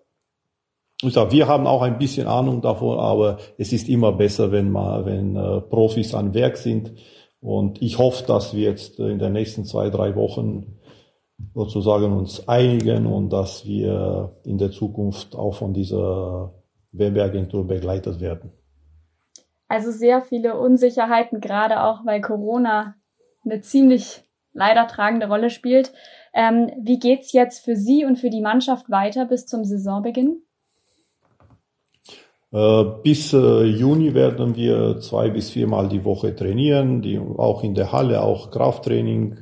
ich 1.02 1.12
sag, 1.12 1.30
wir 1.30 1.46
haben 1.46 1.66
auch 1.66 1.82
ein 1.82 1.98
bisschen 1.98 2.26
Ahnung 2.26 2.62
davon, 2.62 2.98
aber 2.98 3.38
es 3.58 3.72
ist 3.72 3.88
immer 3.88 4.12
besser, 4.12 4.50
wenn 4.50 4.70
mal, 4.70 5.04
wenn 5.04 5.36
äh, 5.36 5.60
Profis 5.60 6.14
an 6.14 6.32
Werk 6.34 6.56
sind. 6.56 6.92
Und 7.40 7.82
ich 7.82 7.98
hoffe, 7.98 8.24
dass 8.26 8.54
wir 8.54 8.70
jetzt 8.70 8.98
in 8.98 9.18
den 9.18 9.32
nächsten 9.32 9.64
zwei, 9.64 9.90
drei 9.90 10.16
Wochen 10.16 10.78
sozusagen 11.54 12.12
uns 12.12 12.48
einigen 12.48 13.06
und 13.06 13.30
dass 13.30 13.66
wir 13.66 14.36
in 14.44 14.56
der 14.56 14.70
Zukunft 14.70 15.36
auch 15.36 15.54
von 15.54 15.74
dieser 15.74 16.54
Werbeagentur 16.92 17.66
begleitet 17.66 18.20
werden. 18.20 18.52
Also 19.68 19.90
sehr 19.90 20.22
viele 20.22 20.58
Unsicherheiten, 20.58 21.40
gerade 21.40 21.82
auch 21.82 22.06
weil 22.06 22.22
Corona 22.22 22.94
eine 23.44 23.60
ziemlich 23.60 24.24
leider 24.52 24.86
tragende 24.86 25.28
Rolle 25.28 25.50
spielt. 25.50 25.92
Ähm, 26.32 26.70
wie 26.80 26.98
geht's 26.98 27.32
jetzt 27.32 27.64
für 27.64 27.76
Sie 27.76 28.04
und 28.04 28.16
für 28.16 28.30
die 28.30 28.40
Mannschaft 28.40 28.90
weiter 28.90 29.26
bis 29.26 29.44
zum 29.44 29.64
Saisonbeginn? 29.64 30.45
Äh, 32.56 32.84
bis 33.02 33.34
äh, 33.34 33.64
Juni 33.64 34.14
werden 34.14 34.56
wir 34.56 34.98
zwei 35.00 35.28
bis 35.28 35.50
viermal 35.50 35.90
die 35.90 36.06
Woche 36.06 36.34
trainieren, 36.34 37.02
die, 37.02 37.18
auch 37.18 37.62
in 37.62 37.74
der 37.74 37.92
Halle, 37.92 38.22
auch 38.22 38.50
Krafttraining. 38.50 39.36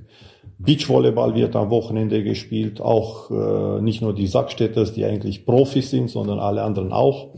Beachvolleyball 0.58 1.36
wird 1.36 1.54
am 1.54 1.70
Wochenende 1.70 2.24
gespielt, 2.24 2.80
auch 2.80 3.30
äh, 3.30 3.80
nicht 3.82 4.02
nur 4.02 4.14
die 4.14 4.26
Sackstädters, 4.26 4.94
die 4.94 5.04
eigentlich 5.04 5.46
Profis 5.46 5.90
sind, 5.90 6.10
sondern 6.10 6.40
alle 6.40 6.62
anderen 6.62 6.92
auch. 6.92 7.34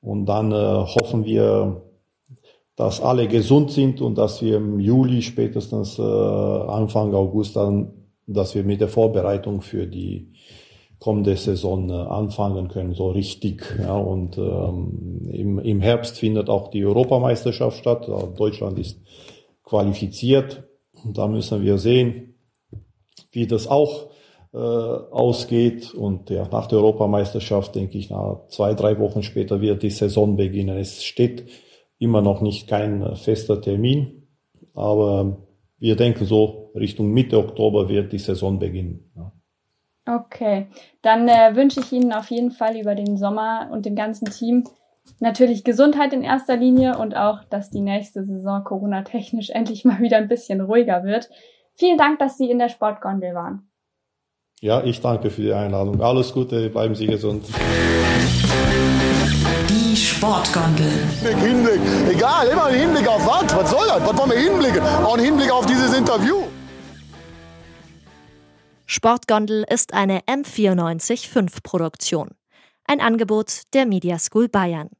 Und 0.00 0.26
dann 0.26 0.50
äh, 0.50 0.54
hoffen 0.56 1.24
wir, 1.24 1.82
dass 2.74 3.00
alle 3.00 3.28
gesund 3.28 3.70
sind 3.70 4.00
und 4.00 4.18
dass 4.18 4.42
wir 4.42 4.56
im 4.56 4.80
Juli 4.80 5.22
spätestens 5.22 5.96
äh, 6.00 6.02
Anfang 6.02 7.14
August 7.14 7.54
dann, 7.54 7.92
dass 8.26 8.56
wir 8.56 8.64
mit 8.64 8.80
der 8.80 8.88
Vorbereitung 8.88 9.60
für 9.60 9.86
die 9.86 10.32
kommende 11.00 11.36
Saison 11.36 11.90
äh, 11.90 11.94
anfangen 11.94 12.68
können, 12.68 12.94
so 12.94 13.10
richtig. 13.10 13.64
Ja, 13.80 13.96
und 13.96 14.38
ähm, 14.38 15.28
im, 15.32 15.58
im 15.58 15.80
Herbst 15.80 16.18
findet 16.18 16.48
auch 16.48 16.68
die 16.68 16.84
Europameisterschaft 16.84 17.78
statt. 17.78 18.06
Deutschland 18.36 18.78
ist 18.78 19.00
qualifiziert. 19.64 20.64
Und 21.02 21.16
da 21.16 21.26
müssen 21.26 21.62
wir 21.62 21.78
sehen, 21.78 22.34
wie 23.32 23.46
das 23.46 23.66
auch 23.66 24.10
äh, 24.52 24.58
ausgeht. 24.58 25.94
Und 25.94 26.28
ja, 26.30 26.46
nach 26.50 26.66
der 26.66 26.78
Europameisterschaft, 26.78 27.74
denke 27.74 27.96
ich, 27.96 28.10
nach 28.10 28.46
zwei, 28.48 28.74
drei 28.74 28.98
Wochen 28.98 29.22
später 29.22 29.60
wird 29.60 29.82
die 29.82 29.90
Saison 29.90 30.36
beginnen. 30.36 30.76
Es 30.76 31.02
steht 31.02 31.46
immer 31.98 32.20
noch 32.20 32.42
nicht 32.42 32.68
kein 32.68 33.02
äh, 33.02 33.16
fester 33.16 33.60
Termin, 33.60 34.26
aber 34.74 35.46
wir 35.78 35.96
denken 35.96 36.26
so, 36.26 36.70
Richtung 36.74 37.10
Mitte 37.10 37.38
Oktober 37.38 37.88
wird 37.88 38.12
die 38.12 38.18
Saison 38.18 38.58
beginnen. 38.58 39.09
Okay, 40.06 40.66
dann 41.02 41.28
äh, 41.28 41.54
wünsche 41.54 41.80
ich 41.80 41.92
Ihnen 41.92 42.12
auf 42.12 42.30
jeden 42.30 42.50
Fall 42.50 42.76
über 42.76 42.94
den 42.94 43.16
Sommer 43.16 43.68
und 43.70 43.86
dem 43.86 43.94
ganzen 43.94 44.26
Team 44.26 44.64
natürlich 45.18 45.64
Gesundheit 45.64 46.12
in 46.12 46.22
erster 46.22 46.56
Linie 46.56 46.98
und 46.98 47.16
auch, 47.16 47.44
dass 47.44 47.70
die 47.70 47.80
nächste 47.80 48.24
Saison 48.24 48.64
Corona-technisch 48.64 49.50
endlich 49.54 49.84
mal 49.84 50.00
wieder 50.00 50.16
ein 50.16 50.28
bisschen 50.28 50.60
ruhiger 50.60 51.04
wird. 51.04 51.28
Vielen 51.74 51.98
Dank, 51.98 52.18
dass 52.18 52.36
Sie 52.36 52.50
in 52.50 52.58
der 52.58 52.68
Sportgondel 52.68 53.34
waren. 53.34 53.70
Ja, 54.60 54.82
ich 54.84 55.00
danke 55.00 55.30
für 55.30 55.40
die 55.40 55.52
Einladung. 55.54 56.00
Alles 56.02 56.34
Gute, 56.34 56.68
bleiben 56.68 56.94
Sie 56.94 57.06
gesund. 57.06 57.46
Die 59.70 59.96
Sportgondel. 59.96 60.92
Hinblick, 61.22 61.80
egal, 62.10 62.46
immer 62.48 62.66
ein 62.66 62.74
Hinblick 62.74 63.08
auf 63.08 63.26
was? 63.26 63.56
Was 63.56 63.70
soll 63.70 63.86
das? 63.88 64.06
Was 64.06 64.18
wollen 64.18 64.30
wir 64.30 64.38
hinblicken? 64.38 64.82
Auch 64.82 65.16
ein 65.16 65.24
Hinblick 65.24 65.50
auf 65.50 65.64
dieses 65.64 65.96
Interview. 65.96 66.42
Sportgondel 68.92 69.64
ist 69.70 69.94
eine 69.94 70.22
M945 70.22 71.60
Produktion. 71.62 72.30
Ein 72.86 73.00
Angebot 73.00 73.62
der 73.72 73.86
Media 73.86 74.18
School 74.18 74.48
Bayern. 74.48 74.90